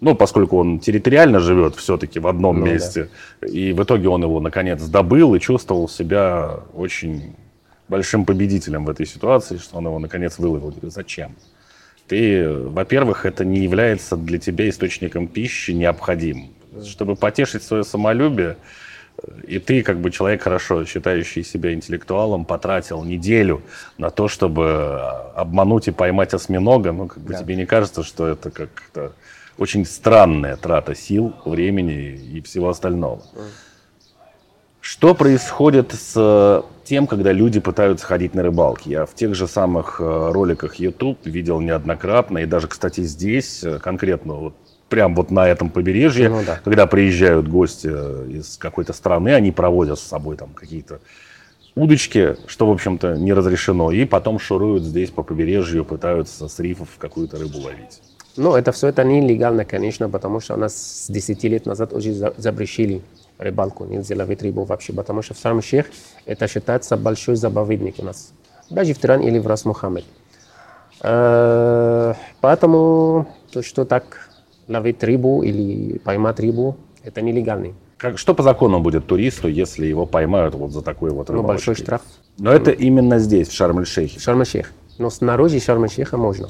Ну, 0.00 0.14
поскольку 0.14 0.58
он 0.58 0.78
территориально 0.78 1.40
живет 1.40 1.74
все-таки 1.76 2.20
в 2.20 2.26
одном 2.26 2.60
Ну 2.60 2.66
да. 2.66 2.72
месте. 2.72 3.08
И 3.46 3.72
в 3.72 3.82
итоге 3.82 4.08
он 4.08 4.22
его, 4.22 4.40
наконец, 4.40 4.82
добыл 4.84 5.34
и 5.34 5.40
чувствовал 5.40 5.88
себя 5.88 6.60
очень 6.74 7.34
большим 7.88 8.24
победителем 8.24 8.84
в 8.84 8.90
этой 8.90 9.06
ситуации, 9.06 9.56
что 9.56 9.78
он 9.78 9.86
его, 9.86 9.98
наконец, 9.98 10.38
выловил. 10.38 10.74
Зачем? 10.82 11.34
Ты, 12.08 12.48
во-первых, 12.48 13.24
это 13.26 13.44
не 13.44 13.60
является 13.60 14.16
для 14.16 14.38
тебя 14.38 14.68
источником 14.68 15.26
пищи 15.28 15.70
необходимым. 15.72 16.50
Чтобы 16.84 17.16
потешить 17.16 17.62
свое 17.62 17.82
самолюбие, 17.82 18.56
и 19.48 19.58
ты, 19.58 19.82
как 19.82 19.98
бы 19.98 20.10
человек, 20.10 20.42
хорошо 20.42 20.84
считающий 20.84 21.42
себя 21.42 21.72
интеллектуалом, 21.72 22.44
потратил 22.44 23.02
неделю 23.02 23.62
на 23.96 24.10
то, 24.10 24.28
чтобы 24.28 25.00
обмануть 25.34 25.88
и 25.88 25.90
поймать 25.90 26.34
осьминога, 26.34 26.92
ну, 26.92 27.06
как 27.08 27.22
бы 27.22 27.32
Да. 27.32 27.38
тебе 27.42 27.56
не 27.56 27.64
кажется, 27.64 28.02
что 28.02 28.26
это 28.28 28.50
как-то 28.50 29.12
очень 29.58 29.84
странная 29.84 30.56
трата 30.56 30.94
сил, 30.94 31.32
времени 31.44 32.14
и 32.14 32.40
всего 32.42 32.68
остального. 32.68 33.22
Что 34.80 35.14
происходит 35.14 35.92
с 35.92 36.64
тем, 36.84 37.08
когда 37.08 37.32
люди 37.32 37.58
пытаются 37.58 38.06
ходить 38.06 38.34
на 38.34 38.44
рыбалки? 38.44 38.88
Я 38.88 39.04
в 39.04 39.14
тех 39.14 39.34
же 39.34 39.48
самых 39.48 40.00
э, 40.00 40.30
роликах 40.30 40.76
YouTube 40.76 41.18
видел 41.26 41.60
неоднократно, 41.60 42.38
и 42.38 42.46
даже, 42.46 42.68
кстати, 42.68 43.00
здесь 43.00 43.64
э, 43.64 43.80
конкретно 43.80 44.34
вот 44.34 44.54
прям 44.88 45.16
вот 45.16 45.32
на 45.32 45.48
этом 45.48 45.70
побережье, 45.70 46.28
Ну 46.28 46.42
да. 46.46 46.60
когда 46.62 46.86
приезжают 46.86 47.48
гости 47.48 47.90
э, 47.92 48.26
из 48.30 48.56
какой-то 48.58 48.92
страны, 48.92 49.30
они 49.30 49.50
проводят 49.50 49.98
с 49.98 50.02
собой 50.02 50.36
там 50.36 50.50
какие-то 50.50 51.00
удочки, 51.74 52.36
что, 52.46 52.68
в 52.68 52.70
общем-то, 52.70 53.16
не 53.16 53.32
разрешено, 53.32 53.90
и 53.90 54.04
потом 54.04 54.38
шуруют 54.38 54.84
здесь 54.84 55.10
по 55.10 55.24
побережью, 55.24 55.84
пытаются 55.84 56.46
с 56.46 56.60
рифов 56.60 56.90
какую-то 56.98 57.38
рыбу 57.38 57.58
ловить. 57.58 58.00
Ну, 58.36 58.54
это 58.54 58.70
все 58.72 58.88
это 58.88 59.02
нелегально, 59.04 59.64
конечно, 59.64 60.08
потому 60.08 60.40
что 60.40 60.54
у 60.54 60.56
нас 60.58 60.74
с 60.74 61.10
10 61.10 61.42
лет 61.48 61.66
назад 61.66 61.92
уже 61.92 62.12
за- 62.12 62.34
запрещили 62.36 63.00
рыбалку, 63.38 63.84
нельзя 63.84 64.16
ловить 64.16 64.42
рыбу 64.42 64.64
вообще, 64.64 64.92
потому 64.92 65.22
что 65.22 65.34
в 65.34 65.38
Шарм-Шейх 65.38 65.86
это 66.26 66.46
считается 66.48 66.96
большой 66.96 67.36
заповедник 67.36 67.94
у 67.98 68.04
нас. 68.04 68.32
Даже 68.70 68.92
в 68.94 68.98
Тиран 68.98 69.20
или 69.20 69.38
в 69.38 69.46
Рас 69.46 69.64
Мухаммед. 69.64 70.04
Э, 71.02 72.14
Поэтому 72.40 73.26
то, 73.52 73.62
что 73.62 73.84
так 73.84 74.28
ловить 74.68 75.02
рыбу 75.02 75.42
или 75.42 75.98
поймать 75.98 76.40
рыбу, 76.40 76.76
это 77.04 77.20
нелегальный. 77.22 77.74
Как, 77.98 78.18
что 78.18 78.34
по 78.34 78.42
закону 78.42 78.80
будет 78.80 79.06
туристу, 79.06 79.48
если 79.48 79.86
его 79.86 80.04
поймают 80.06 80.54
вот 80.54 80.72
за 80.72 80.82
такой 80.82 81.10
вот 81.10 81.28
Ну, 81.28 81.42
большой 81.42 81.74
рыбалочкой? 81.74 81.84
штраф 81.84 82.02
Но 82.38 82.52
это 82.52 82.70
именно 82.70 83.18
здесь, 83.18 83.48
в 83.48 83.52
Шарм-эль-Шейхе. 83.54 84.18
в 84.18 84.22
Шарм-Шейх. 84.22 84.66
Но 84.98 85.08
снаружи 85.10 85.56
Шарм-Шейха 85.56 86.16
можно. 86.16 86.48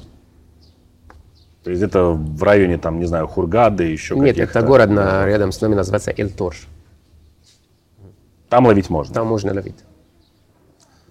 То 1.66 1.70
есть 1.70 1.82
это 1.82 2.10
в 2.10 2.44
районе, 2.44 2.78
там, 2.78 3.00
не 3.00 3.06
знаю, 3.06 3.26
Хургады, 3.26 3.82
еще 3.82 4.14
Нет, 4.14 4.36
каких-то. 4.36 4.60
это 4.60 4.68
город 4.68 4.88
на, 4.88 5.26
рядом 5.26 5.50
с 5.50 5.60
нами 5.60 5.74
называется 5.74 6.14
Эльторж. 6.16 6.68
Там 8.48 8.66
ловить 8.66 8.88
можно. 8.88 9.12
Там 9.12 9.26
можно 9.26 9.52
ловить. 9.52 9.74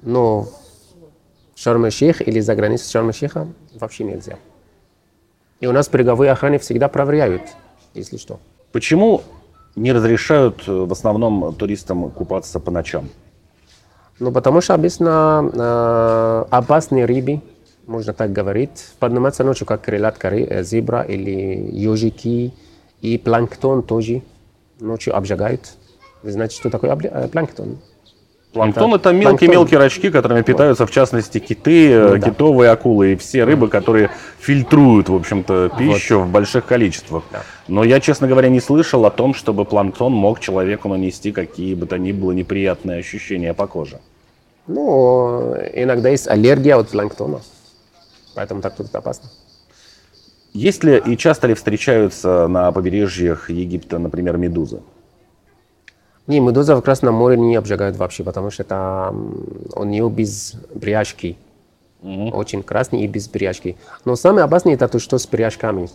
Но 0.01 0.43
в 0.43 1.59
Шарм-Шейх 1.59 2.21
или 2.21 2.39
за 2.39 2.55
границей 2.55 2.87
Шарм-Шейха 2.89 3.49
вообще 3.77 4.05
нельзя. 4.05 4.37
И 5.59 5.67
у 5.67 5.73
нас 5.73 5.89
береговые 5.89 6.31
охраны 6.31 6.57
всегда 6.57 6.87
проверяют, 6.87 7.41
если 7.93 8.15
что. 8.15 8.39
Почему 8.71 9.23
не 9.75 9.91
разрешают 9.91 10.63
э, 10.69 10.71
в 10.71 10.91
основном 10.93 11.53
туристам 11.55 12.09
купаться 12.11 12.61
по 12.61 12.71
ночам? 12.71 13.09
Ну, 14.19 14.31
потому 14.31 14.61
что 14.61 14.73
обычно 14.73 15.51
э, 15.53 16.45
опасные 16.49 17.03
рыбы, 17.03 17.41
можно 17.87 18.13
так 18.13 18.31
говорить, 18.31 18.85
поднимаются 18.99 19.43
ночью, 19.43 19.65
как 19.67 19.81
крылатка 19.83 20.29
ры- 20.29 20.47
э, 20.49 20.63
зебра 20.63 21.01
или 21.01 21.69
ежики, 21.71 22.53
и 23.01 23.17
планктон 23.17 23.83
тоже 23.83 24.21
ночью 24.79 25.15
обжигают. 25.15 25.61
Вы 26.23 26.31
знаете, 26.31 26.55
что 26.55 26.69
такое 26.69 26.95
э, 26.95 27.27
планктон? 27.27 27.77
Планктон 28.53 28.93
Это 28.93 29.11
мелкие-мелкие 29.11 29.77
рачки, 29.79 30.09
которыми 30.09 30.41
питаются 30.41 30.85
в 30.87 30.91
частности 30.91 31.39
киты, 31.39 31.91
э, 31.91 32.07
Ну 32.07 32.17
да. 32.17 32.29
китовые 32.29 32.71
акулы 32.71 33.13
и 33.13 33.15
все 33.17 33.43
рыбы, 33.43 33.67
которые 33.67 34.09
фильтруют, 34.39 35.09
в 35.09 35.15
общем-то, 35.15 35.71
пищу 35.77 36.21
в 36.21 36.29
больших 36.31 36.65
количествах. 36.65 37.23
Да. 37.31 37.43
Но 37.67 37.83
я, 37.83 37.99
честно 37.99 38.27
говоря, 38.27 38.47
не 38.47 38.61
слышал 38.61 39.05
о 39.05 39.11
том, 39.11 39.33
чтобы 39.33 39.65
планктон 39.65 40.13
мог 40.13 40.39
человеку 40.39 40.87
нанести 40.87 41.33
какие 41.33 41.75
бы 41.75 41.85
то 41.85 41.97
ни 41.97 42.13
было 42.13 42.31
неприятные 42.31 42.99
ощущения 42.99 43.53
по 43.53 43.67
коже. 43.67 43.99
Ну, 44.67 45.53
иногда 45.73 46.09
есть 46.09 46.27
аллергия 46.27 46.77
от 46.77 46.89
планктона, 46.89 47.41
поэтому 48.35 48.61
так 48.61 48.75
тут 48.75 48.93
опасно. 48.93 49.29
Есть 50.53 50.83
ли 50.83 51.01
и 51.05 51.17
часто 51.17 51.47
ли 51.47 51.53
встречаются 51.53 52.47
на 52.47 52.71
побережьях 52.71 53.49
Египта, 53.49 53.99
например, 53.99 54.37
медузы? 54.37 54.81
Не, 56.27 56.39
медуза 56.39 56.75
в 56.75 56.81
Красном 56.81 57.15
море 57.15 57.37
не 57.37 57.55
обжигают 57.55 57.97
вообще, 57.97 58.23
потому 58.23 58.51
что 58.51 58.63
это 58.63 59.13
у 59.75 59.83
нее 59.83 60.09
без 60.09 60.53
бряжки. 60.73 61.37
Очень 62.01 62.63
красный 62.63 63.01
и 63.01 63.07
без 63.07 63.27
бряжки. 63.27 63.77
Но 64.05 64.15
самое 64.15 64.45
опасное 64.45 64.75
это 64.75 64.87
то, 64.87 64.99
что 64.99 65.17
с 65.17 65.27
бряжками. 65.27 65.89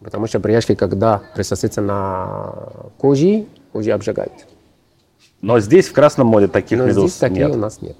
Потому 0.00 0.26
что 0.26 0.40
бряжки, 0.40 0.74
когда 0.74 1.22
присосется 1.34 1.80
на 1.80 2.54
коже, 2.98 3.46
уже 3.72 3.92
обжигает. 3.92 4.32
Но 5.42 5.60
здесь, 5.60 5.88
в 5.88 5.92
Красном 5.92 6.26
море, 6.26 6.48
таких 6.48 6.78
Но 6.78 6.86
медуз 6.86 7.10
здесь 7.10 7.18
такие 7.18 7.46
нет. 7.46 7.56
у 7.56 7.58
нас 7.58 7.82
нет. 7.82 7.96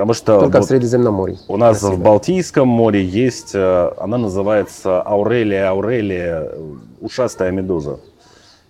Потому 0.00 0.14
что 0.14 0.40
Только 0.40 0.56
в 0.56 0.60
вот 0.60 0.68
Средиземном 0.68 1.12
море. 1.12 1.36
у 1.46 1.58
нас 1.58 1.76
в 1.76 1.80
Красиво. 1.80 2.02
Балтийском 2.02 2.66
море 2.66 3.04
есть, 3.04 3.50
э, 3.52 3.92
она 3.98 4.16
называется 4.16 5.02
Аурелия 5.02 5.68
аурелия, 5.68 6.44
э, 6.44 6.74
ушастая 7.02 7.50
медуза. 7.50 8.00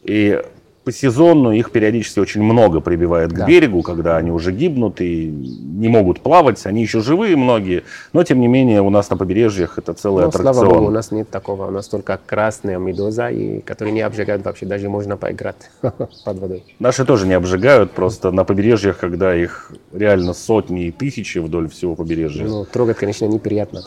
И 0.02 0.42
по 0.82 0.92
сезону 0.92 1.52
их 1.52 1.72
периодически 1.72 2.20
очень 2.20 2.42
много 2.42 2.80
прибивает 2.80 3.32
к 3.32 3.36
Да. 3.36 3.46
берегу, 3.46 3.82
когда 3.82 4.16
они 4.16 4.30
уже 4.30 4.50
гибнут 4.50 5.00
и 5.02 5.26
не 5.26 5.88
могут 5.88 6.20
плавать. 6.20 6.64
Они 6.64 6.80
еще 6.80 7.00
живые 7.00 7.36
многие, 7.36 7.82
но 8.14 8.24
тем 8.24 8.40
не 8.40 8.48
менее 8.48 8.80
у 8.80 8.88
нас 8.88 9.10
на 9.10 9.16
побережьях 9.18 9.76
это 9.78 9.92
целый 9.92 10.24
Ну, 10.24 10.32
слава 10.32 10.50
аттракцион. 10.50 10.68
богу, 10.78 10.86
у 10.86 10.90
нас 10.90 11.12
нет 11.12 11.28
такого. 11.28 11.66
У 11.66 11.70
нас 11.70 11.86
только 11.86 12.18
красная 12.24 12.78
медуза, 12.78 13.28
и, 13.28 13.60
которые 13.60 13.92
не 13.92 14.00
обжигают 14.00 14.42
вообще. 14.44 14.64
Даже 14.64 14.88
можно 14.88 15.18
поиграть 15.18 15.70
под 15.82 16.38
водой. 16.38 16.64
Наши 16.78 17.04
тоже 17.04 17.26
не 17.26 17.34
обжигают, 17.34 17.90
просто 17.92 18.30
на 18.30 18.44
побережьях, 18.44 18.96
когда 18.98 19.34
их 19.36 19.72
реально 19.92 20.32
сотни 20.32 20.86
и 20.86 20.90
тысячи 20.92 21.38
вдоль 21.38 21.68
всего 21.68 21.94
побережья. 21.94 22.46
Ну, 22.46 22.64
трогать, 22.64 22.96
конечно, 22.96 23.26
неприятно. 23.26 23.82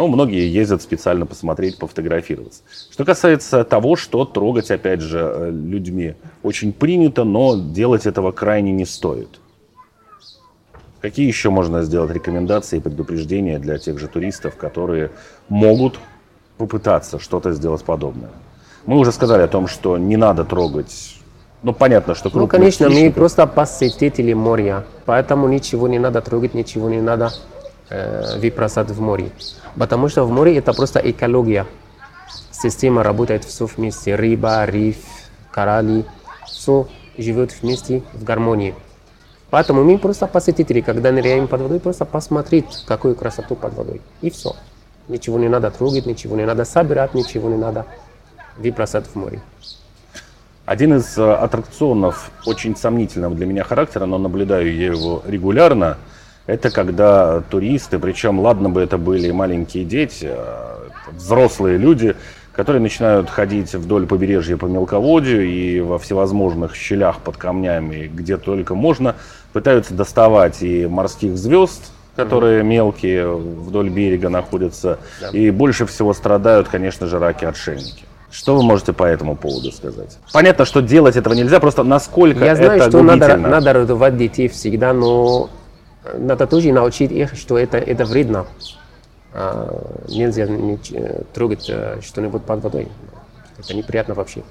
Но 0.00 0.08
многие 0.08 0.48
ездят 0.48 0.80
специально 0.80 1.26
посмотреть, 1.26 1.76
пофотографироваться. 1.78 2.62
Что 2.90 3.04
касается 3.04 3.64
того, 3.64 3.96
что 3.96 4.24
трогать, 4.24 4.70
опять 4.70 5.02
же, 5.02 5.18
э, 5.18 5.50
людьми 5.50 6.14
очень 6.42 6.72
принято, 6.72 7.24
но 7.24 7.54
делать 7.54 8.06
этого 8.06 8.32
крайне 8.32 8.72
не 8.72 8.86
стоит. 8.86 9.28
Какие 11.02 11.26
еще 11.26 11.50
можно 11.50 11.82
сделать 11.82 12.10
рекомендации 12.12 12.78
и 12.78 12.80
предупреждения 12.80 13.58
для 13.58 13.76
тех 13.76 13.98
же 13.98 14.08
туристов, 14.08 14.56
которые 14.56 15.10
могут 15.50 15.98
попытаться 16.56 17.18
что-то 17.18 17.52
сделать 17.52 17.84
подобное? 17.84 18.30
Мы 18.86 18.96
уже 18.96 19.12
сказали 19.12 19.42
о 19.42 19.48
том, 19.48 19.66
что 19.66 19.98
не 19.98 20.16
надо 20.16 20.46
трогать. 20.46 21.16
Ну, 21.62 21.74
понятно, 21.74 22.14
что 22.14 22.30
Ну, 22.30 22.46
крупных 22.46 22.50
конечно, 22.52 22.88
мы 22.88 23.12
просто 23.12 23.46
посетители 23.46 24.32
моря, 24.32 24.86
поэтому 25.04 25.46
ничего 25.46 25.88
не 25.88 25.98
надо 25.98 26.22
трогать, 26.22 26.54
ничего 26.54 26.88
не 26.88 27.02
надо 27.02 27.32
э, 27.90 28.38
выбросать 28.38 28.90
в 28.90 29.00
море. 29.00 29.30
Потому 29.76 30.08
что 30.08 30.24
в 30.24 30.30
море 30.30 30.56
это 30.56 30.72
просто 30.72 31.00
экология. 31.00 31.66
Система 32.50 33.02
работает 33.02 33.44
все 33.44 33.66
вместе. 33.66 34.14
Рыба, 34.14 34.64
риф, 34.64 34.96
коралли, 35.50 36.04
все 36.46 36.88
живет 37.18 37.52
вместе 37.60 38.02
в 38.12 38.24
гармонии. 38.24 38.74
Поэтому 39.50 39.82
мы 39.82 39.98
просто 39.98 40.26
посетители, 40.26 40.80
когда 40.80 41.10
ныряем 41.10 41.48
под 41.48 41.62
водой, 41.62 41.80
просто 41.80 42.04
посмотреть, 42.04 42.84
какую 42.86 43.16
красоту 43.16 43.56
под 43.56 43.74
водой. 43.74 44.00
И 44.22 44.30
все. 44.30 44.54
Ничего 45.08 45.38
не 45.38 45.48
надо 45.48 45.70
трогать, 45.70 46.06
ничего 46.06 46.36
не 46.36 46.44
надо 46.44 46.64
собирать, 46.64 47.14
ничего 47.14 47.48
не 47.48 47.56
надо 47.56 47.84
выбросать 48.56 49.06
в 49.06 49.16
море. 49.16 49.40
Один 50.66 50.94
из 50.94 51.18
э, 51.18 51.32
аттракционов 51.34 52.30
очень 52.46 52.76
сомнительного 52.76 53.34
для 53.34 53.46
меня 53.46 53.64
характера, 53.64 54.06
но 54.06 54.18
наблюдаю 54.18 54.72
я 54.72 54.86
его 54.86 55.20
регулярно, 55.26 55.98
это 56.50 56.70
когда 56.70 57.40
туристы, 57.42 57.98
причем 57.98 58.40
ладно 58.40 58.70
бы 58.70 58.80
это 58.80 58.98
были 58.98 59.30
маленькие 59.30 59.84
дети, 59.84 60.28
а 60.32 60.80
взрослые 61.12 61.78
люди, 61.78 62.16
которые 62.52 62.82
начинают 62.82 63.30
ходить 63.30 63.72
вдоль 63.74 64.06
побережья 64.06 64.56
по 64.56 64.66
мелководью 64.66 65.48
и 65.48 65.80
во 65.80 65.98
всевозможных 65.98 66.74
щелях 66.74 67.18
под 67.18 67.36
камнями, 67.36 68.10
где 68.12 68.36
только 68.36 68.74
можно, 68.74 69.14
пытаются 69.52 69.94
доставать 69.94 70.62
и 70.62 70.86
морских 70.86 71.36
звезд, 71.36 71.92
которые 72.16 72.64
мелкие 72.64 73.32
вдоль 73.32 73.88
берега 73.88 74.28
находятся, 74.28 74.98
и 75.32 75.50
больше 75.50 75.86
всего 75.86 76.12
страдают, 76.12 76.68
конечно 76.68 77.06
же, 77.06 77.20
раки-отшельники. 77.20 78.04
Что 78.32 78.56
вы 78.56 78.62
можете 78.62 78.92
по 78.92 79.04
этому 79.04 79.36
поводу 79.36 79.72
сказать? 79.72 80.18
Понятно, 80.32 80.64
что 80.64 80.80
делать 80.80 81.16
этого 81.16 81.34
нельзя, 81.34 81.58
просто 81.60 81.82
насколько 81.82 82.44
Я 82.44 82.56
знаю, 82.56 82.80
это 82.80 82.88
что 82.90 83.02
надо, 83.02 83.36
надо 83.36 83.72
развивать 83.72 84.16
детей 84.16 84.48
всегда, 84.48 84.92
но 84.92 85.48
надо 86.14 86.46
тоже 86.46 86.72
научить 86.72 87.10
их, 87.12 87.34
что 87.36 87.58
это, 87.58 87.78
это 87.78 88.04
вредно. 88.04 88.46
А, 89.32 90.02
нельзя 90.08 90.44
нич- 90.46 90.92
э, 90.94 91.22
трогать 91.32 91.66
э, 91.68 92.00
что-нибудь 92.02 92.42
под 92.42 92.62
водой. 92.62 92.88
Это 93.58 93.74
неприятно 93.76 94.14
вообще. 94.14 94.42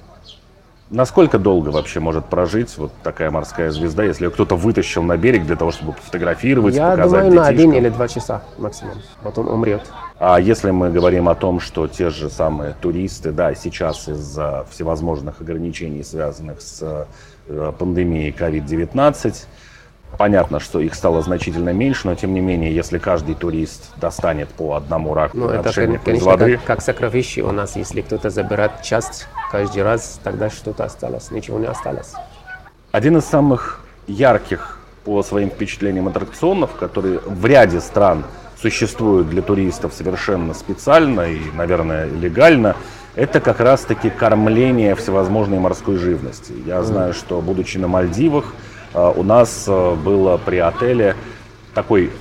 Насколько 0.91 1.37
долго 1.37 1.69
вообще 1.69 1.99
может 1.99 2.25
прожить 2.25 2.75
вот 2.77 2.91
такая 3.03 3.29
морская 3.29 3.69
звезда, 3.69 4.03
если 4.05 4.25
ее 4.25 4.31
кто-то 4.31 4.55
вытащил 4.55 5.03
на 5.03 5.17
берег 5.17 5.45
для 5.45 5.55
того, 5.55 5.69
чтобы 5.71 5.93
фотографировать, 5.93 6.73
Я 6.73 6.91
показать 6.91 7.25
думаю, 7.25 7.35
на 7.41 7.45
один 7.47 7.57
детишкам? 7.71 7.79
или 7.85 7.89
два 7.89 8.07
часа 8.07 8.41
максимум. 8.57 8.95
Потом 9.21 9.47
умрет. 9.49 9.81
А 10.17 10.39
если 10.39 10.71
мы 10.71 10.89
говорим 10.89 11.29
о 11.29 11.35
том, 11.35 11.59
что 11.59 11.87
те 11.87 12.09
же 12.09 12.29
самые 12.31 12.73
туристы, 12.81 13.31
да, 13.31 13.53
сейчас 13.53 14.07
из-за 14.07 14.65
всевозможных 14.71 15.41
ограничений, 15.41 16.03
связанных 16.03 16.59
с 16.59 17.05
э, 17.47 17.71
пандемией 17.77 18.31
COVID-19, 18.31 19.45
понятно, 20.17 20.59
что 20.59 20.79
их 20.79 20.95
стало 20.95 21.21
значительно 21.21 21.71
меньше, 21.71 22.07
но 22.07 22.15
тем 22.15 22.33
не 22.33 22.41
менее, 22.41 22.73
если 22.73 22.97
каждый 22.97 23.35
турист 23.35 23.91
достанет 23.97 24.49
по 24.49 24.75
одному 24.75 25.13
раку 25.13 25.37
Ну, 25.37 25.49
это, 25.49 25.69
отшельнику 25.69 26.01
из 26.01 26.05
конечно, 26.05 26.29
воды, 26.29 26.57
как, 26.57 26.65
как 26.65 26.81
сокровище 26.81 27.41
у 27.41 27.51
нас. 27.51 27.75
Если 27.75 28.01
кто-то 28.01 28.29
забирает 28.29 28.81
часть 28.81 29.27
каждый 29.51 29.83
раз, 29.83 30.19
тогда 30.23 30.49
что-то 30.49 30.85
осталось. 30.85 31.31
Ничего 31.31 31.59
не 31.59 31.67
осталось. 31.67 32.13
Один 32.91 33.17
из 33.17 33.25
самых 33.25 33.81
ярких 34.07 34.79
по 35.05 35.23
своим 35.23 35.49
впечатлениям 35.49 36.07
аттракционов, 36.07 36.75
которые 36.75 37.19
в 37.19 37.45
ряде 37.45 37.79
стран 37.79 38.23
существуют 38.61 39.29
для 39.29 39.41
туристов 39.41 39.93
совершенно 39.93 40.53
специально 40.53 41.21
и, 41.21 41.39
наверное, 41.55 42.05
легально, 42.05 42.75
это 43.15 43.39
как 43.39 43.59
раз-таки 43.59 44.09
кормление 44.09 44.95
всевозможной 44.95 45.59
морской 45.59 45.97
живности. 45.97 46.53
Я 46.65 46.83
знаю, 46.83 47.13
что, 47.13 47.41
будучи 47.41 47.77
на 47.77 47.87
Мальдивах, 47.87 48.53
у 48.93 49.23
нас 49.23 49.65
э, 49.67 49.95
было 49.95 50.37
при 50.37 50.57
отеле 50.57 51.15
такой 51.73 52.11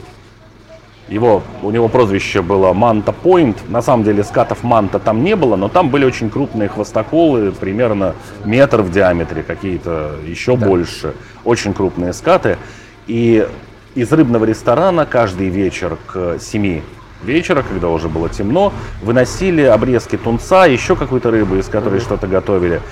Его, 1.09 1.43
у 1.63 1.71
него 1.71 1.89
прозвище 1.89 2.43
было 2.43 2.73
Манта 2.75 3.13
Пойнт. 3.13 3.57
На 3.69 3.81
самом 3.81 4.05
деле 4.05 4.23
скатов 4.23 4.63
Манта 4.63 4.99
там 4.99 5.25
не 5.25 5.35
было, 5.37 5.57
но 5.57 5.69
там 5.69 5.89
были 5.89 6.05
очень 6.05 6.29
крупные 6.29 6.69
хвостоколы, 6.69 7.53
примерно 7.53 8.15
метр 8.45 8.83
в 8.83 8.91
диаметре, 8.91 9.43
какие-то 9.43 10.17
еще 10.27 10.57
да. 10.57 10.67
больше. 10.67 11.15
Очень 11.45 11.73
крупные 11.73 12.13
скаты. 12.13 12.59
И 13.07 13.49
из 13.95 14.13
рыбного 14.13 14.45
ресторана 14.45 15.07
каждый 15.07 15.49
вечер 15.49 15.97
к 16.07 16.39
7 16.39 16.83
вечера, 17.25 17.63
когда 17.63 17.89
уже 17.89 18.09
было 18.09 18.29
темно, 18.29 18.73
выносили 19.03 19.63
обрезки 19.63 20.17
тунца, 20.17 20.67
еще 20.67 20.95
какой-то 20.95 21.31
рыбы, 21.31 21.59
из 21.59 21.67
которой 21.69 22.01
mm-hmm. 22.01 22.03
что-то 22.03 22.27
готовили. 22.27 22.83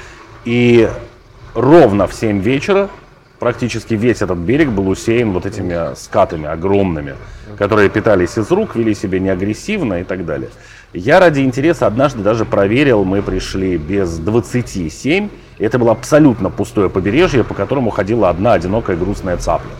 И 0.44 0.88
ровно 1.54 2.06
в 2.06 2.14
7 2.14 2.40
вечера 2.40 2.88
практически 3.38 3.94
весь 3.94 4.22
этот 4.22 4.38
берег 4.38 4.70
был 4.70 4.88
усеян 4.88 5.32
вот 5.32 5.46
этими 5.46 5.94
скатами 5.94 6.46
огромными, 6.46 7.14
которые 7.58 7.88
питались 7.88 8.38
из 8.38 8.50
рук, 8.50 8.76
вели 8.76 8.94
себя 8.94 9.18
неагрессивно 9.18 10.00
и 10.00 10.04
так 10.04 10.24
далее. 10.24 10.50
Я 10.92 11.20
ради 11.20 11.40
интереса 11.40 11.86
однажды 11.86 12.22
даже 12.22 12.44
проверил, 12.44 13.04
мы 13.04 13.20
пришли 13.20 13.76
без 13.76 14.18
27, 14.18 15.28
и 15.58 15.64
это 15.64 15.78
было 15.78 15.92
абсолютно 15.92 16.48
пустое 16.48 16.88
побережье, 16.88 17.44
по 17.44 17.54
которому 17.54 17.90
ходила 17.90 18.30
одна 18.30 18.54
одинокая 18.54 18.96
грустная 18.96 19.36
цапля. 19.36 19.70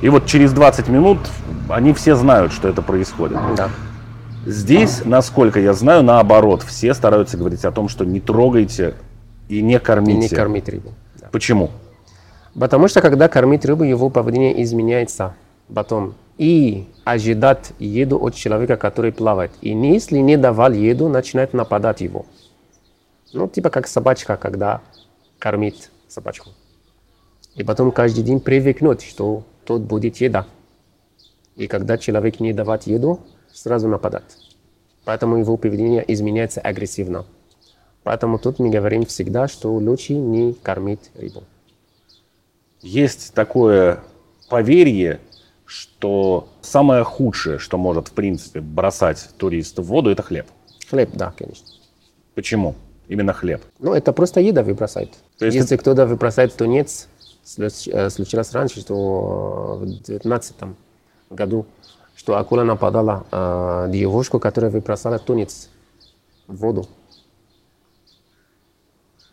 И 0.00 0.08
вот 0.08 0.26
через 0.26 0.52
20 0.52 0.88
минут 0.88 1.18
они 1.68 1.92
все 1.92 2.14
знают, 2.14 2.52
что 2.52 2.68
это 2.68 2.82
происходит. 2.82 3.38
Да. 3.56 3.68
Здесь, 4.46 5.02
насколько 5.04 5.58
я 5.58 5.72
знаю, 5.72 6.02
наоборот, 6.02 6.62
все 6.62 6.92
стараются 6.94 7.36
говорить 7.36 7.64
о 7.64 7.72
том, 7.72 7.88
что 7.88 8.04
не 8.04 8.20
трогайте 8.20 8.94
и 9.48 9.62
не 9.62 9.78
кормите. 9.78 10.18
И 10.18 10.22
не 10.22 10.28
кормить 10.28 10.68
рыбу. 10.68 10.92
Да. 11.20 11.28
Почему? 11.32 11.70
Потому 12.58 12.88
что 12.88 13.00
когда 13.00 13.28
кормить 13.28 13.64
рыбу, 13.64 13.84
его 13.84 14.10
поведение 14.10 14.62
изменяется 14.62 15.34
потом. 15.72 16.14
И 16.38 16.88
ожидать 17.04 17.72
еду 17.78 18.18
от 18.18 18.34
человека, 18.34 18.76
который 18.76 19.12
плавает. 19.12 19.52
И 19.60 19.70
если 19.70 20.18
не 20.18 20.36
давал 20.36 20.72
еду, 20.72 21.08
начинает 21.08 21.52
нападать 21.52 22.00
его. 22.00 22.26
Ну, 23.32 23.48
типа 23.48 23.70
как 23.70 23.86
собачка, 23.86 24.36
когда 24.36 24.80
кормит 25.38 25.90
собачку. 26.08 26.50
И 27.54 27.62
потом 27.62 27.92
каждый 27.92 28.24
день 28.24 28.40
привыкнуть, 28.40 29.02
что 29.02 29.44
тут 29.64 29.82
будет 29.82 30.16
еда. 30.16 30.46
И 31.56 31.66
когда 31.66 31.98
человек 31.98 32.40
не 32.40 32.52
давать 32.52 32.86
еду, 32.86 33.20
сразу 33.52 33.88
нападать. 33.88 34.36
Поэтому 35.04 35.36
его 35.36 35.56
поведение 35.56 36.04
изменяется 36.12 36.60
агрессивно. 36.60 37.26
Поэтому 38.02 38.38
тут 38.38 38.58
мы 38.58 38.70
говорим 38.70 39.06
всегда, 39.06 39.46
что 39.48 39.72
лучше 39.72 40.14
не 40.14 40.52
кормить 40.54 41.10
рыбу. 41.14 41.44
Есть 42.84 43.32
такое 43.32 44.00
поверье, 44.50 45.18
что 45.64 46.48
самое 46.60 47.02
худшее, 47.02 47.58
что 47.58 47.78
может, 47.78 48.08
в 48.08 48.12
принципе, 48.12 48.60
бросать 48.60 49.30
туриста 49.38 49.80
в 49.80 49.86
воду, 49.86 50.10
это 50.10 50.22
хлеб. 50.22 50.46
Хлеб, 50.90 51.10
да, 51.14 51.32
конечно. 51.36 51.66
Почему? 52.34 52.74
Именно 53.08 53.32
хлеб. 53.32 53.62
Ну, 53.78 53.94
это 53.94 54.12
просто 54.12 54.40
еда 54.40 54.62
выбросает. 54.62 55.10
То 55.38 55.46
есть 55.46 55.56
Если 55.56 55.76
это... 55.76 55.82
кто-то 55.82 56.06
выбросает 56.06 56.54
тунец, 56.54 57.08
э, 57.56 58.10
случилось 58.10 58.52
раньше, 58.52 58.80
что 58.80 59.78
в 59.80 59.86
19 59.86 60.54
году, 61.30 61.64
что 62.14 62.36
акула 62.36 62.64
нападала 62.64 63.24
э, 63.32 63.86
девушку, 63.92 64.38
которая 64.38 64.70
выбросала 64.70 65.18
тунец 65.18 65.70
в 66.46 66.56
воду. 66.56 66.86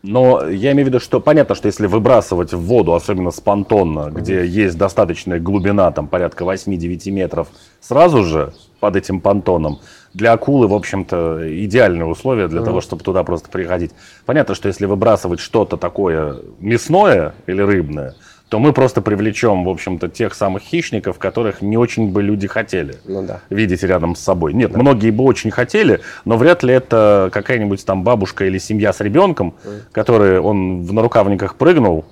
Но 0.02 0.48
я 0.48 0.72
имею 0.72 0.86
в 0.86 0.88
виду, 0.88 0.98
что 0.98 1.20
понятно, 1.20 1.54
что 1.54 1.66
если 1.66 1.86
выбрасывать 1.86 2.52
в 2.52 2.60
воду, 2.60 2.92
особенно 2.92 3.30
с 3.30 3.40
понтона, 3.40 4.10
где 4.10 4.44
есть 4.44 4.76
достаточная 4.76 5.38
глубина, 5.38 5.90
там 5.92 6.08
порядка 6.08 6.44
8-9 6.44 7.10
метров, 7.12 7.48
сразу 7.80 8.24
же 8.24 8.52
под 8.80 8.96
этим 8.96 9.20
понтоном, 9.20 9.78
для 10.12 10.32
акулы, 10.32 10.66
в 10.66 10.74
общем-то, 10.74 11.64
идеальные 11.64 12.06
условия 12.06 12.48
для 12.48 12.60
mm. 12.60 12.64
того, 12.64 12.80
чтобы 12.80 13.04
туда 13.04 13.22
просто 13.22 13.48
приходить. 13.48 13.92
Понятно, 14.26 14.56
что 14.56 14.66
если 14.66 14.86
выбрасывать 14.86 15.38
что-то 15.38 15.76
такое 15.76 16.36
мясное 16.58 17.34
или 17.46 17.62
рыбное, 17.62 18.16
то 18.52 18.58
мы 18.58 18.74
просто 18.74 19.00
привлечем, 19.00 19.64
в 19.64 19.70
общем-то, 19.70 20.10
тех 20.10 20.34
самых 20.34 20.62
хищников, 20.62 21.18
которых 21.18 21.62
не 21.62 21.78
очень 21.78 22.12
бы 22.12 22.22
люди 22.22 22.46
хотели 22.46 22.96
ну, 23.06 23.22
да. 23.22 23.40
видеть 23.48 23.82
рядом 23.82 24.14
с 24.14 24.20
собой. 24.20 24.52
Нет, 24.52 24.72
да. 24.72 24.78
многие 24.78 25.10
бы 25.10 25.24
очень 25.24 25.50
хотели, 25.50 26.02
но 26.26 26.36
вряд 26.36 26.62
ли 26.62 26.74
это 26.74 27.30
какая-нибудь 27.32 27.82
там 27.86 28.04
бабушка 28.04 28.44
или 28.44 28.58
семья 28.58 28.92
с 28.92 29.00
ребенком, 29.00 29.54
mm. 29.64 29.80
который 29.92 30.38
он 30.38 30.82
в 30.82 30.92
нарукавниках 30.92 31.54
прыгнул, 31.54 32.04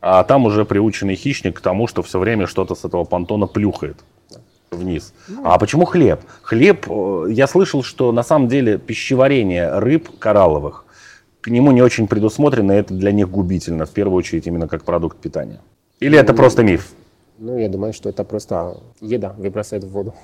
а 0.00 0.24
там 0.24 0.46
уже 0.46 0.64
приученный 0.64 1.16
хищник 1.16 1.58
к 1.58 1.60
тому, 1.60 1.86
что 1.86 2.02
все 2.02 2.18
время 2.18 2.46
что-то 2.46 2.74
с 2.74 2.86
этого 2.86 3.04
понтона 3.04 3.46
плюхает 3.46 3.98
вниз. 4.70 5.12
Mm. 5.28 5.42
А 5.44 5.58
почему 5.58 5.84
хлеб? 5.84 6.20
Хлеб, 6.40 6.86
э, 6.88 7.26
я 7.28 7.46
слышал, 7.46 7.82
что 7.82 8.10
на 8.10 8.22
самом 8.22 8.48
деле 8.48 8.78
пищеварение 8.78 9.78
рыб 9.78 10.08
коралловых 10.18 10.86
к 11.40 11.48
нему 11.48 11.72
не 11.72 11.82
очень 11.82 12.08
предусмотрено, 12.08 12.72
и 12.72 12.76
это 12.76 12.94
для 12.94 13.12
них 13.12 13.30
губительно, 13.30 13.86
в 13.86 13.90
первую 13.90 14.16
очередь 14.16 14.46
именно 14.46 14.68
как 14.68 14.84
продукт 14.84 15.18
питания. 15.18 15.60
Или 16.00 16.16
ну, 16.16 16.22
это 16.22 16.34
просто 16.34 16.62
миф? 16.62 16.92
Ну, 17.38 17.58
я 17.58 17.68
думаю, 17.68 17.92
что 17.92 18.08
это 18.08 18.24
просто 18.24 18.78
еда 19.00 19.34
выбрасывает 19.38 19.84
в 19.84 19.90
воду. 19.90 20.14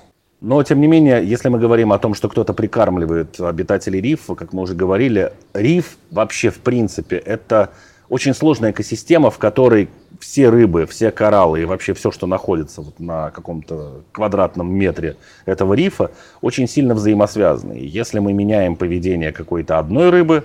Но, 0.41 0.61
тем 0.63 0.81
не 0.81 0.87
менее, 0.87 1.25
если 1.25 1.49
мы 1.49 1.59
говорим 1.59 1.93
о 1.93 1.97
том, 1.97 2.13
что 2.13 2.27
кто-то 2.27 2.53
прикармливает 2.53 3.39
обитателей 3.39 4.01
рифа, 4.01 4.35
как 4.35 4.53
мы 4.53 4.61
уже 4.63 4.75
говорили, 4.75 5.31
риф 5.53 5.97
вообще, 6.11 6.49
в 6.49 6.59
принципе, 6.59 7.17
это 7.17 7.71
очень 8.09 8.33
сложная 8.33 8.71
экосистема, 8.71 9.31
в 9.31 9.37
которой 9.37 9.89
все 10.19 10.49
рыбы, 10.49 10.85
все 10.85 11.11
кораллы 11.11 11.61
и 11.61 11.65
вообще 11.65 11.93
все, 11.93 12.11
что 12.11 12.27
находится 12.27 12.81
вот 12.81 12.99
на 12.99 13.31
каком-то 13.31 14.03
квадратном 14.11 14.73
метре 14.73 15.17
этого 15.45 15.73
рифа, 15.73 16.11
очень 16.41 16.67
сильно 16.67 16.93
взаимосвязаны. 16.93 17.73
Если 17.73 18.19
мы 18.19 18.33
меняем 18.33 18.75
поведение 18.75 19.31
какой-то 19.31 19.79
одной 19.79 20.09
рыбы, 20.09 20.43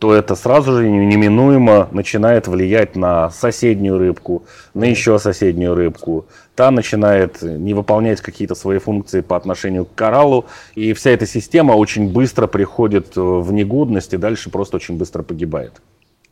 то 0.00 0.14
это 0.14 0.34
сразу 0.34 0.78
же 0.78 0.88
неминуемо 0.88 1.88
начинает 1.92 2.48
влиять 2.48 2.96
на 2.96 3.30
соседнюю 3.30 3.98
рыбку, 3.98 4.44
на 4.72 4.84
еще 4.84 5.18
соседнюю 5.18 5.74
рыбку. 5.74 6.24
Та 6.54 6.70
начинает 6.70 7.42
не 7.42 7.74
выполнять 7.74 8.22
какие-то 8.22 8.54
свои 8.54 8.78
функции 8.78 9.20
по 9.20 9.36
отношению 9.36 9.84
к 9.84 9.94
кораллу, 9.94 10.46
и 10.74 10.94
вся 10.94 11.10
эта 11.10 11.26
система 11.26 11.74
очень 11.74 12.10
быстро 12.10 12.46
приходит 12.46 13.14
в 13.14 13.52
негодность 13.52 14.14
и 14.14 14.16
дальше 14.16 14.48
просто 14.48 14.76
очень 14.76 14.96
быстро 14.96 15.22
погибает. 15.22 15.74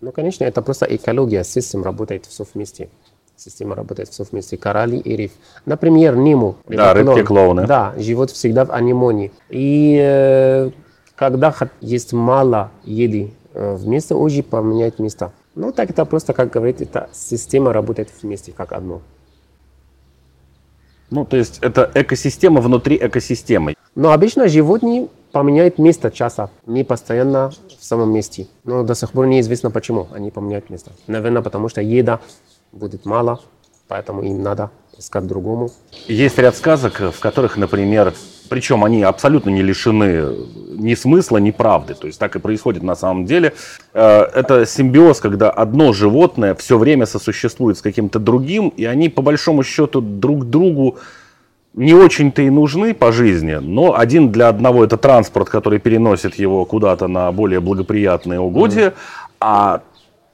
Ну, 0.00 0.12
конечно, 0.12 0.44
это 0.44 0.62
просто 0.62 0.86
экология, 0.86 1.44
система 1.44 1.84
работает 1.84 2.24
все 2.24 2.46
вместе. 2.54 2.88
Система 3.36 3.74
работает 3.74 4.08
все 4.08 4.24
вместе. 4.24 4.56
Коралли 4.56 4.96
и 4.96 5.14
риф. 5.14 5.32
Например, 5.66 6.16
Ниму. 6.16 6.56
Да, 6.66 6.94
рыбки-клоуны. 6.94 7.66
Да, 7.66 7.92
живут 7.98 8.30
всегда 8.30 8.64
в 8.64 8.72
анимоне. 8.72 9.30
И 9.50 9.96
э, 10.00 10.70
когда 11.14 11.54
есть 11.80 12.12
мало 12.12 12.72
еды, 12.84 13.30
Э, 13.47 13.47
вместо 13.58 14.14
ОЖИ 14.14 14.42
поменять 14.42 14.98
места. 14.98 15.32
Ну, 15.54 15.72
так 15.72 15.90
это 15.90 16.04
просто, 16.04 16.32
как 16.32 16.50
говорит, 16.50 16.80
эта 16.80 17.10
система 17.12 17.72
работает 17.72 18.08
вместе, 18.22 18.52
как 18.52 18.72
одно. 18.72 19.02
Ну, 21.10 21.24
то 21.24 21.36
есть 21.36 21.58
это 21.62 21.90
экосистема 21.94 22.60
внутри 22.60 22.96
экосистемы. 22.96 23.74
Но 23.94 24.12
обычно 24.12 24.46
животные 24.46 25.08
поменяют 25.32 25.78
место 25.78 26.10
часа, 26.10 26.50
не 26.66 26.84
постоянно 26.84 27.50
в 27.78 27.84
самом 27.84 28.12
месте. 28.12 28.46
Но 28.64 28.84
до 28.84 28.94
сих 28.94 29.10
пор 29.12 29.26
неизвестно, 29.26 29.70
почему 29.70 30.06
они 30.12 30.30
поменяют 30.30 30.70
место. 30.70 30.92
Наверное, 31.06 31.42
потому 31.42 31.68
что 31.68 31.80
еда 31.80 32.20
будет 32.72 33.06
мало, 33.06 33.40
поэтому 33.88 34.22
им 34.22 34.42
надо 34.42 34.70
искать 34.98 35.26
другому. 35.26 35.70
Есть 36.06 36.38
ряд 36.38 36.56
сказок, 36.56 37.00
в 37.00 37.20
которых, 37.20 37.56
например, 37.56 38.12
причем 38.48 38.84
они 38.84 39.02
абсолютно 39.02 39.50
не 39.50 39.62
лишены 39.62 40.24
ни 40.76 40.94
смысла, 40.94 41.38
ни 41.38 41.50
правды. 41.50 41.94
То 41.94 42.06
есть 42.06 42.18
так 42.18 42.36
и 42.36 42.38
происходит 42.38 42.82
на 42.82 42.94
самом 42.94 43.24
деле. 43.26 43.52
Э, 43.94 44.22
это 44.34 44.66
симбиоз, 44.66 45.20
когда 45.20 45.50
одно 45.50 45.92
животное 45.92 46.54
все 46.54 46.78
время 46.78 47.06
сосуществует 47.06 47.78
с 47.78 47.82
каким-то 47.82 48.18
другим, 48.18 48.68
и 48.68 48.84
они 48.84 49.08
по 49.08 49.22
большому 49.22 49.62
счету 49.62 50.00
друг 50.00 50.44
другу 50.44 50.96
не 51.74 51.94
очень-то 51.94 52.42
и 52.42 52.50
нужны 52.50 52.94
по 52.94 53.12
жизни, 53.12 53.54
но 53.54 53.96
один 53.96 54.32
для 54.32 54.48
одного 54.48 54.84
это 54.84 54.96
транспорт, 54.96 55.48
который 55.48 55.78
переносит 55.78 56.34
его 56.34 56.64
куда-то 56.64 57.06
на 57.06 57.30
более 57.30 57.60
благоприятные 57.60 58.40
угодья, 58.40 58.88
mm-hmm. 58.88 58.94
а 59.40 59.82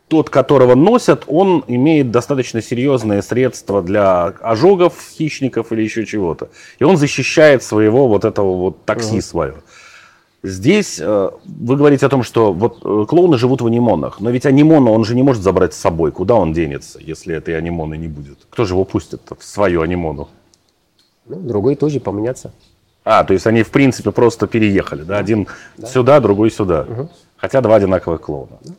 тот, 0.09 0.31
которого 0.31 0.75
носят, 0.75 1.25
он 1.27 1.65
имеет 1.67 2.11
достаточно 2.11 2.61
серьезные 2.61 3.23
средства 3.23 3.83
для 3.83 4.27
ожогов 4.27 4.95
хищников 5.17 5.73
или 5.73 5.83
еще 5.83 6.05
чего-то. 6.05 6.49
И 6.79 6.85
он 6.85 6.97
защищает 6.97 7.63
своего 7.63 8.07
вот 8.09 8.25
этого 8.25 8.57
вот 8.57 8.85
такси 8.85 9.19
uh-huh. 9.19 9.23
свое. 9.23 9.55
Здесь 10.43 10.99
э, 11.01 11.31
вы 11.45 11.77
говорите 11.77 12.05
о 12.05 12.11
том, 12.11 12.23
что 12.23 12.53
вот 12.53 12.81
э, 12.85 13.07
клоуны 13.09 13.39
живут 13.39 13.63
в 13.63 13.67
анимонах, 13.67 14.21
но 14.21 14.29
ведь 14.29 14.45
анимона 14.45 14.91
он 14.91 15.05
же 15.05 15.15
не 15.15 15.23
может 15.23 15.43
забрать 15.43 15.73
с 15.73 15.79
собой. 15.79 16.13
Куда 16.13 16.35
он 16.35 16.53
денется, 16.53 16.99
если 17.01 17.35
этой 17.35 17.57
анимоны 17.57 17.97
не 17.97 18.09
будет? 18.09 18.41
Кто 18.51 18.67
же 18.67 18.75
его 18.75 18.85
пустит 18.85 19.23
в 19.39 19.43
свою 19.43 19.81
анимону? 19.81 20.29
Ну, 21.27 21.37
другой 21.37 21.77
тоже 21.77 21.99
поменяться. 21.99 22.53
А, 23.05 23.25
то 23.25 23.33
есть 23.33 23.47
они 23.47 23.63
в 23.63 23.71
принципе 23.71 24.11
просто 24.11 24.47
переехали, 24.47 25.03
да? 25.03 25.17
Один 25.17 25.49
да. 25.79 25.87
сюда, 25.87 26.21
другой 26.21 26.51
сюда. 26.51 26.83
Угу. 26.83 27.09
Хотя 27.39 27.63
два 27.63 27.77
одинаковых 27.77 28.21
клоуна. 28.21 28.59
Да. 28.63 28.73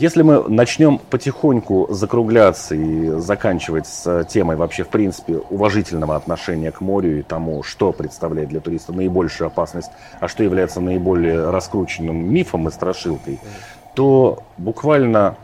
Если 0.00 0.22
мы 0.22 0.48
начнем 0.48 0.96
потихоньку 0.96 1.88
закругляться 1.90 2.74
и 2.74 3.20
заканчивать 3.20 3.86
с 3.86 4.24
темой 4.24 4.56
вообще, 4.56 4.82
в 4.82 4.88
принципе, 4.88 5.36
уважительного 5.50 6.16
отношения 6.16 6.70
к 6.70 6.80
морю 6.80 7.18
и 7.18 7.22
тому, 7.22 7.62
что 7.62 7.92
представляет 7.92 8.48
для 8.48 8.60
туриста 8.60 8.94
наибольшую 8.94 9.48
опасность, 9.48 9.90
а 10.18 10.26
что 10.26 10.42
является 10.42 10.80
наиболее 10.80 11.50
раскрученным 11.50 12.16
мифом 12.16 12.66
и 12.66 12.70
страшилкой, 12.70 13.40
то 13.94 14.42
буквально 14.56 15.36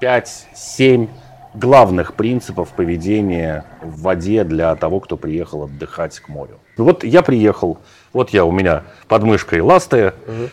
5-7 0.00 1.10
главных 1.52 2.14
принципов 2.14 2.70
поведения 2.70 3.66
в 3.82 4.00
воде 4.00 4.42
для 4.42 4.74
того, 4.76 5.00
кто 5.00 5.18
приехал 5.18 5.64
отдыхать 5.64 6.18
к 6.18 6.30
морю. 6.30 6.58
Вот 6.78 7.04
я 7.04 7.20
приехал, 7.20 7.76
вот 8.14 8.30
я 8.30 8.46
у 8.46 8.52
меня 8.52 8.84
под 9.06 9.24
мышкой 9.24 9.60
ласты, 9.60 10.14
угу 10.26 10.48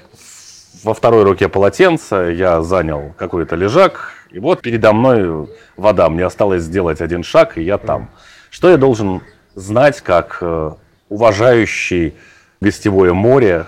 во 0.86 0.94
второй 0.94 1.24
руке 1.24 1.50
полотенце, 1.50 2.32
я 2.38 2.62
занял 2.62 3.14
какой-то 3.18 3.56
лежак, 3.56 4.12
и 4.30 4.38
вот 4.38 4.62
передо 4.62 4.94
мной 4.94 5.50
вода. 5.76 6.10
Мне 6.10 6.26
осталось 6.26 6.62
сделать 6.62 7.02
один 7.02 7.24
шаг, 7.24 7.58
и 7.58 7.64
я 7.64 7.80
там. 7.80 8.10
Что 8.52 8.70
я 8.70 8.78
должен 8.78 9.22
знать 9.56 10.02
как 10.02 10.38
э, 10.42 10.72
уважающий 11.10 12.14
гостевое 12.62 13.14
море 13.14 13.66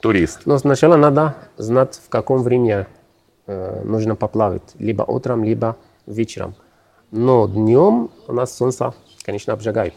турист? 0.00 0.42
Ну, 0.44 0.58
сначала 0.58 0.96
надо 0.96 1.36
знать, 1.56 1.98
в 2.04 2.10
каком 2.10 2.42
времени 2.42 2.86
э, 3.46 3.82
нужно 3.84 4.14
поплавать. 4.14 4.74
Либо 4.78 5.04
утром, 5.04 5.42
либо 5.42 5.78
вечером. 6.04 6.54
Но 7.10 7.48
днем 7.48 8.10
у 8.28 8.32
нас 8.34 8.54
солнце, 8.54 8.92
конечно, 9.24 9.54
обжигает. 9.54 9.94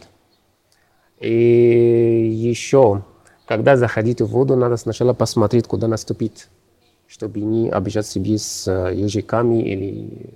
И 1.18 2.30
еще 2.32 3.02
когда 3.50 3.76
заходить 3.76 4.20
в 4.20 4.26
воду, 4.26 4.54
надо 4.54 4.76
сначала 4.76 5.12
посмотреть, 5.12 5.66
куда 5.66 5.88
наступить, 5.88 6.46
чтобы 7.08 7.40
не 7.40 7.68
обижать 7.68 8.06
себе 8.06 8.38
с 8.38 8.68
э, 8.68 8.94
ежиками 8.94 9.60
или 9.60 10.30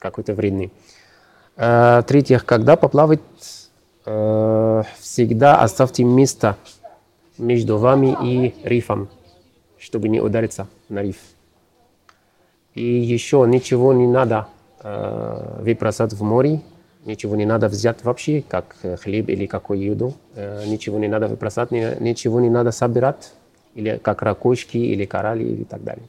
какой-то 0.00 0.34
вредный. 0.34 0.72
Э, 1.56 2.02
третьих, 2.04 2.44
когда 2.44 2.74
поплавать, 2.74 3.20
э, 4.06 4.82
всегда 4.98 5.60
оставьте 5.60 6.02
место 6.02 6.56
между 7.38 7.78
вами 7.78 8.16
и 8.20 8.54
рифом, 8.64 9.08
чтобы 9.78 10.08
не 10.08 10.20
удариться 10.20 10.66
на 10.88 11.00
риф. 11.00 11.18
И 12.74 12.82
еще 12.82 13.46
ничего 13.46 13.92
не 13.92 14.08
надо 14.08 14.48
выбросать 14.82 16.12
в 16.12 16.24
море, 16.24 16.60
ничего 17.04 17.36
не 17.36 17.46
надо 17.46 17.68
взять 17.68 18.04
вообще, 18.04 18.42
как 18.46 18.76
э, 18.82 18.96
хлеб 18.96 19.28
или 19.28 19.46
какую 19.46 19.80
еду, 19.80 20.14
э, 20.34 20.64
ничего 20.66 20.98
не 20.98 21.08
надо 21.08 21.28
выбросать, 21.28 21.70
ничего 21.70 22.40
не 22.40 22.50
надо 22.50 22.72
собирать, 22.72 23.34
или 23.74 23.98
как 24.02 24.22
ракушки, 24.22 24.76
или 24.76 25.04
коралли 25.04 25.44
и 25.44 25.64
так 25.64 25.82
далее. 25.82 26.06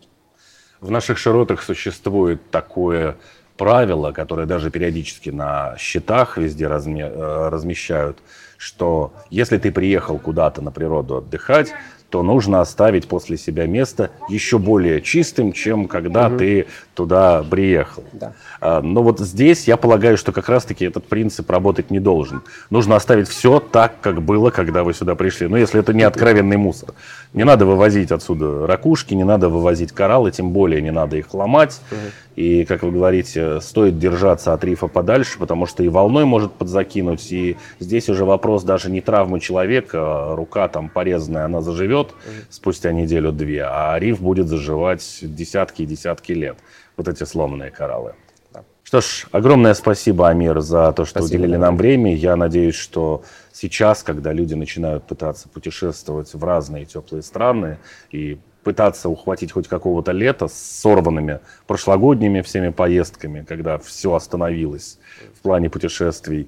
В 0.82 0.92
наших 0.92 1.18
широтах 1.18 1.62
существует 1.62 2.50
такое 2.52 3.16
правило, 3.58 4.12
которое 4.12 4.46
даже 4.46 4.72
периодически 4.72 5.30
на 5.30 5.76
счетах 5.78 6.38
везде 6.38 6.68
разме, 6.68 7.04
э, 7.06 7.50
размещают, 7.50 8.18
что 8.58 9.14
если 9.30 9.58
ты 9.58 9.72
приехал 9.72 10.20
куда-то 10.20 10.62
на 10.62 10.72
природу 10.72 11.18
отдыхать, 11.18 11.74
то 12.14 12.22
нужно 12.22 12.62
оставить 12.62 13.08
после 13.08 13.38
себя 13.38 13.66
место 13.66 14.12
еще 14.30 14.60
более 14.60 15.02
чистым, 15.02 15.52
чем 15.52 15.88
когда 15.88 16.28
угу. 16.28 16.38
ты 16.38 16.68
туда 16.94 17.42
приехал. 17.42 18.04
Да. 18.14 18.34
А, 18.62 18.84
но 18.84 19.02
вот 19.02 19.20
здесь 19.20 19.68
я 19.68 19.78
полагаю, 19.78 20.16
что 20.16 20.32
как 20.32 20.48
раз-таки 20.48 20.86
этот 20.86 21.06
принцип 21.06 21.50
работать 21.50 21.90
не 21.90 22.00
должен. 22.00 22.44
Нужно 22.70 22.98
оставить 22.98 23.28
все 23.28 23.60
так, 23.60 24.00
как 24.00 24.22
было, 24.22 24.52
когда 24.52 24.84
вы 24.84 24.94
сюда 24.94 25.16
пришли. 25.16 25.48
Но 25.48 25.58
если 25.58 25.80
это 25.80 25.92
не 25.92 26.04
откровенный 26.04 26.58
мусор. 26.58 26.94
Не 27.34 27.46
надо 27.46 27.66
вывозить 27.66 28.12
отсюда 28.12 28.68
ракушки, 28.68 29.16
не 29.16 29.24
надо 29.24 29.50
вывозить 29.50 29.92
кораллы, 29.92 30.30
тем 30.30 30.52
более 30.52 30.84
не 30.84 30.92
надо 30.92 31.18
их 31.18 31.34
ломать. 31.34 31.82
Угу. 31.90 32.00
И, 32.36 32.66
как 32.66 32.84
вы 32.84 32.92
говорите, 32.92 33.60
стоит 33.62 33.98
держаться 33.98 34.54
от 34.54 34.64
рифа 34.64 34.88
подальше, 34.88 35.40
потому 35.40 35.66
что 35.66 35.84
и 35.84 35.88
волной 35.88 36.26
может 36.26 36.52
подзакинуть. 36.54 37.32
И 37.32 37.58
здесь 37.80 38.08
уже 38.08 38.24
вопрос 38.24 38.64
даже 38.64 38.92
не 38.92 39.02
травмы 39.02 39.40
человека, 39.40 40.00
а 40.02 40.36
рука 40.36 40.68
там 40.68 40.90
порезанная, 40.90 41.46
она 41.46 41.62
заживет 41.62 42.03
спустя 42.50 42.92
неделю-две, 42.92 43.66
а 43.66 43.98
риф 44.00 44.22
будет 44.22 44.48
заживать 44.48 45.20
десятки 45.22 45.84
и 45.84 45.86
десятки 45.86 46.32
лет. 46.32 46.58
Вот 46.98 47.08
эти 47.08 47.24
сломанные 47.24 47.72
кораллы. 47.72 48.14
Что 48.84 49.02
ж, 49.02 49.26
огромное 49.32 49.74
спасибо, 49.74 50.30
Амир, 50.30 50.60
за 50.62 50.92
то, 50.92 51.06
что 51.06 51.22
спасибо, 51.22 51.42
уделили 51.42 51.58
нам 51.58 51.78
время. 51.78 52.16
Я 52.16 52.36
надеюсь, 52.36 52.76
что 52.76 53.24
сейчас, 53.52 54.04
когда 54.04 54.34
люди 54.34 54.54
начинают 54.54 55.06
пытаться 55.06 55.50
путешествовать 55.50 56.34
в 56.34 56.44
разные 56.44 56.86
теплые 56.86 57.24
страны 57.24 57.80
и 58.12 58.38
пытаться 58.64 59.10
ухватить 59.10 59.52
хоть 59.52 59.68
какого-то 59.68 60.12
лета 60.12 60.48
с 60.48 60.54
сорванными 60.54 61.40
прошлогодними 61.66 62.42
всеми 62.42 62.70
поездками, 62.70 63.44
когда 63.48 63.78
все 63.78 64.14
остановилось 64.14 65.00
в 65.36 65.42
плане 65.42 65.70
путешествий, 65.70 66.48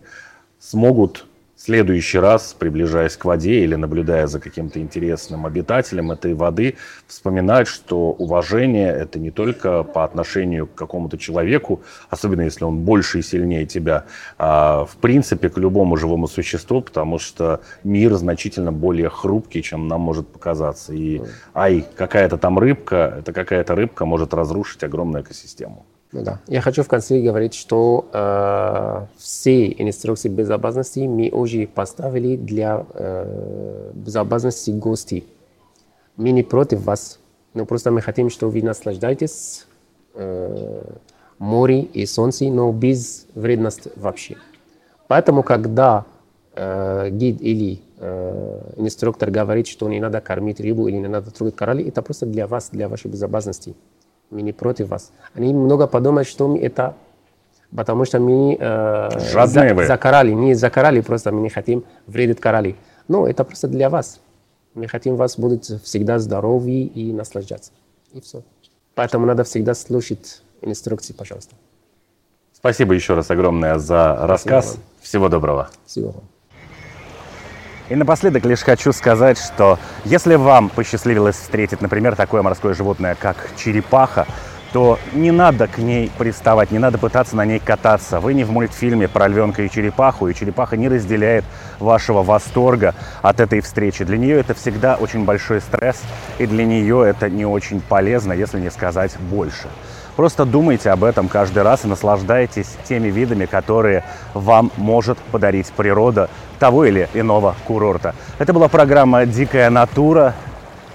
смогут 0.59 1.25
следующий 1.57 2.19
раз, 2.19 2.55
приближаясь 2.57 3.15
к 3.17 3.25
воде 3.25 3.63
или 3.63 3.75
наблюдая 3.75 4.27
за 4.27 4.39
каким-то 4.39 4.79
интересным 4.79 5.45
обитателем 5.45 6.11
этой 6.11 6.33
воды, 6.33 6.75
вспоминать, 7.07 7.67
что 7.67 8.11
уважение– 8.11 8.91
это 8.95 9.19
не 9.19 9.31
только 9.31 9.83
по 9.83 10.03
отношению 10.03 10.67
к 10.67 10.75
какому-то 10.75 11.17
человеку, 11.17 11.81
особенно 12.09 12.41
если 12.41 12.65
он 12.65 12.79
больше 12.79 13.19
и 13.19 13.21
сильнее 13.21 13.65
тебя, 13.65 14.05
а 14.37 14.85
в 14.85 14.97
принципе 14.97 15.49
к 15.49 15.57
любому 15.57 15.97
живому 15.97 16.27
существу, 16.27 16.81
потому 16.81 17.19
что 17.19 17.61
мир 17.83 18.13
значительно 18.13 18.71
более 18.71 19.09
хрупкий, 19.09 19.63
чем 19.63 19.87
нам 19.87 20.01
может 20.01 20.27
показаться. 20.27 20.93
И 20.93 21.21
ай, 21.53 21.85
какая-то 21.95 22.37
там 22.37 22.59
рыбка, 22.59 23.15
это 23.19 23.33
какая-то 23.33 23.75
рыбка 23.75 24.05
может 24.05 24.33
разрушить 24.33 24.83
огромную 24.83 25.23
экосистему. 25.23 25.85
Ну 26.15 26.21
да. 26.23 26.39
Я 26.47 26.61
хочу 26.61 26.81
в 26.81 26.87
конце 26.87 27.19
говорить, 27.19 27.53
что 27.53 28.07
э, 28.13 29.05
все 29.17 29.67
инструкции 29.67 30.29
безопасности 30.29 30.99
мы 30.99 31.29
уже 31.29 31.67
поставили 31.67 32.37
для 32.37 32.85
э, 32.93 33.91
безопасности 33.93 34.71
гостей. 34.71 35.27
Мы 36.15 36.31
не 36.31 36.43
против 36.43 36.85
вас, 36.85 37.19
но 37.53 37.65
просто 37.65 37.91
мы 37.91 37.99
хотим, 37.99 38.29
чтобы 38.29 38.53
вы 38.53 38.61
наслаждаетесь 38.61 39.67
э, 40.13 40.83
море 41.37 41.81
и 41.81 42.05
солнце, 42.05 42.45
но 42.45 42.71
без 42.71 43.27
вредности 43.35 43.91
вообще. 43.97 44.37
Поэтому, 45.09 45.43
когда 45.43 46.05
э, 46.53 47.09
гид 47.11 47.41
или 47.41 47.81
э, 47.97 48.61
инструктор 48.77 49.31
говорит, 49.31 49.67
что 49.67 49.89
не 49.89 49.99
надо 49.99 50.21
кормить 50.21 50.61
рыбу 50.61 50.87
или 50.87 50.95
не 50.95 51.09
надо 51.09 51.29
трогать 51.31 51.57
коралли, 51.57 51.85
это 51.85 52.01
просто 52.01 52.25
для 52.25 52.47
вас, 52.47 52.69
для 52.71 52.87
вашей 52.87 53.11
безопасности 53.11 53.75
мы 54.29 54.41
не 54.41 54.53
против 54.53 54.89
вас. 54.89 55.11
Они 55.33 55.53
много 55.53 55.87
подумают, 55.87 56.27
что 56.27 56.47
мы 56.47 56.59
это, 56.59 56.95
потому 57.75 58.05
что 58.05 58.19
мы 58.19 58.57
э, 58.59 59.09
за, 59.45 59.73
вы. 59.73 59.85
за 59.85 59.97
коралли, 59.97 60.31
не 60.31 60.53
за 60.53 60.69
коралли, 60.69 61.01
просто 61.01 61.31
мы 61.31 61.41
не 61.41 61.49
хотим 61.49 61.83
вредить 62.07 62.39
коралли. 62.39 62.75
Но 63.07 63.27
это 63.27 63.43
просто 63.43 63.67
для 63.67 63.89
вас. 63.89 64.19
Мы 64.73 64.87
хотим 64.87 65.15
вас 65.15 65.37
будет 65.37 65.65
всегда 65.65 66.19
здоровы 66.19 66.81
и 66.83 67.13
наслаждаться. 67.13 67.71
И 68.13 68.19
все. 68.21 68.43
Поэтому 68.93 69.25
надо 69.25 69.43
всегда 69.43 69.73
слушать 69.73 70.41
инструкции, 70.61 71.13
пожалуйста. 71.13 71.55
Спасибо 72.53 72.93
еще 72.93 73.13
раз 73.13 73.29
огромное 73.29 73.77
за 73.77 74.13
Спасибо 74.13 74.27
рассказ. 74.27 74.75
Вам. 74.75 74.83
Всего 75.01 75.29
доброго. 75.29 75.69
Всего 75.85 76.11
вам. 76.11 76.34
И 77.87 77.95
напоследок 77.95 78.45
лишь 78.45 78.61
хочу 78.61 78.91
сказать, 78.91 79.37
что 79.37 79.77
если 80.05 80.35
вам 80.35 80.69
посчастливилось 80.69 81.35
встретить, 81.35 81.81
например, 81.81 82.15
такое 82.15 82.41
морское 82.41 82.73
животное, 82.73 83.15
как 83.15 83.49
черепаха, 83.57 84.25
то 84.73 84.99
не 85.13 85.31
надо 85.31 85.67
к 85.67 85.77
ней 85.77 86.11
приставать, 86.17 86.71
не 86.71 86.79
надо 86.79 86.97
пытаться 86.97 87.35
на 87.35 87.45
ней 87.45 87.59
кататься. 87.59 88.19
Вы 88.19 88.33
не 88.33 88.43
в 88.43 88.51
мультфильме 88.51 89.07
про 89.07 89.27
львенка 89.27 89.61
и 89.61 89.69
черепаху, 89.69 90.27
и 90.27 90.33
черепаха 90.33 90.75
не 90.75 90.89
разделяет 90.89 91.45
вашего 91.79 92.23
восторга 92.23 92.95
от 93.21 93.39
этой 93.39 93.61
встречи. 93.61 94.03
Для 94.03 94.17
нее 94.17 94.39
это 94.39 94.55
всегда 94.55 94.95
очень 94.95 95.23
большой 95.23 95.61
стресс, 95.61 96.01
и 96.39 96.47
для 96.47 96.65
нее 96.65 97.07
это 97.07 97.29
не 97.29 97.45
очень 97.45 97.79
полезно, 97.79 98.33
если 98.33 98.59
не 98.59 98.71
сказать 98.71 99.15
больше. 99.19 99.69
Просто 100.15 100.45
думайте 100.45 100.91
об 100.91 101.03
этом 101.03 101.27
каждый 101.27 101.63
раз 101.63 101.83
и 101.83 101.87
наслаждайтесь 101.87 102.77
теми 102.87 103.09
видами, 103.09 103.45
которые 103.45 104.03
вам 104.33 104.71
может 104.77 105.17
подарить 105.17 105.67
природа 105.67 106.29
того 106.57 106.85
или 106.85 107.09
иного 107.13 107.55
курорта. 107.67 108.15
Это 108.39 108.53
была 108.53 108.69
программа 108.69 109.25
«Дикая 109.25 109.69
натура». 109.69 110.33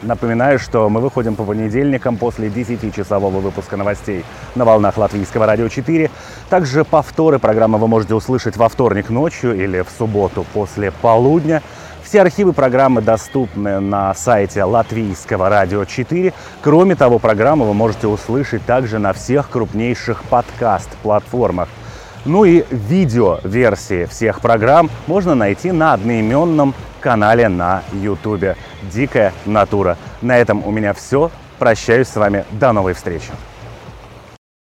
Напоминаю, 0.02 0.58
что 0.58 0.88
мы 0.88 1.02
выходим 1.02 1.36
по 1.36 1.44
понедельникам 1.44 2.16
после 2.16 2.48
10-часового 2.48 3.40
выпуска 3.40 3.76
новостей 3.76 4.24
на 4.54 4.64
волнах 4.64 4.96
Латвийского 4.96 5.44
радио 5.44 5.68
4. 5.68 6.10
Также 6.48 6.86
повторы 6.86 7.38
программы 7.38 7.76
вы 7.78 7.86
можете 7.86 8.14
услышать 8.14 8.56
во 8.56 8.70
вторник 8.70 9.10
ночью 9.10 9.54
или 9.54 9.82
в 9.82 9.88
субботу 9.98 10.46
после 10.54 10.90
полудня. 10.90 11.62
Все 12.10 12.22
архивы 12.22 12.52
программы 12.52 13.02
доступны 13.02 13.78
на 13.78 14.12
сайте 14.14 14.64
Латвийского 14.64 15.48
радио 15.48 15.84
4. 15.84 16.32
Кроме 16.60 16.96
того, 16.96 17.20
программу 17.20 17.66
вы 17.66 17.72
можете 17.72 18.08
услышать 18.08 18.66
также 18.66 18.98
на 18.98 19.12
всех 19.12 19.48
крупнейших 19.48 20.24
подкаст-платформах. 20.24 21.68
Ну 22.24 22.44
и 22.44 22.64
видео-версии 22.68 24.06
всех 24.06 24.40
программ 24.40 24.90
можно 25.06 25.36
найти 25.36 25.70
на 25.70 25.92
одноименном 25.92 26.74
канале 26.98 27.48
на 27.48 27.84
YouTube 27.92 28.56
«Дикая 28.92 29.32
натура». 29.46 29.96
На 30.20 30.36
этом 30.36 30.66
у 30.66 30.72
меня 30.72 30.94
все. 30.94 31.30
Прощаюсь 31.60 32.08
с 32.08 32.16
вами. 32.16 32.44
До 32.50 32.72
новой 32.72 32.94
встречи. 32.94 33.30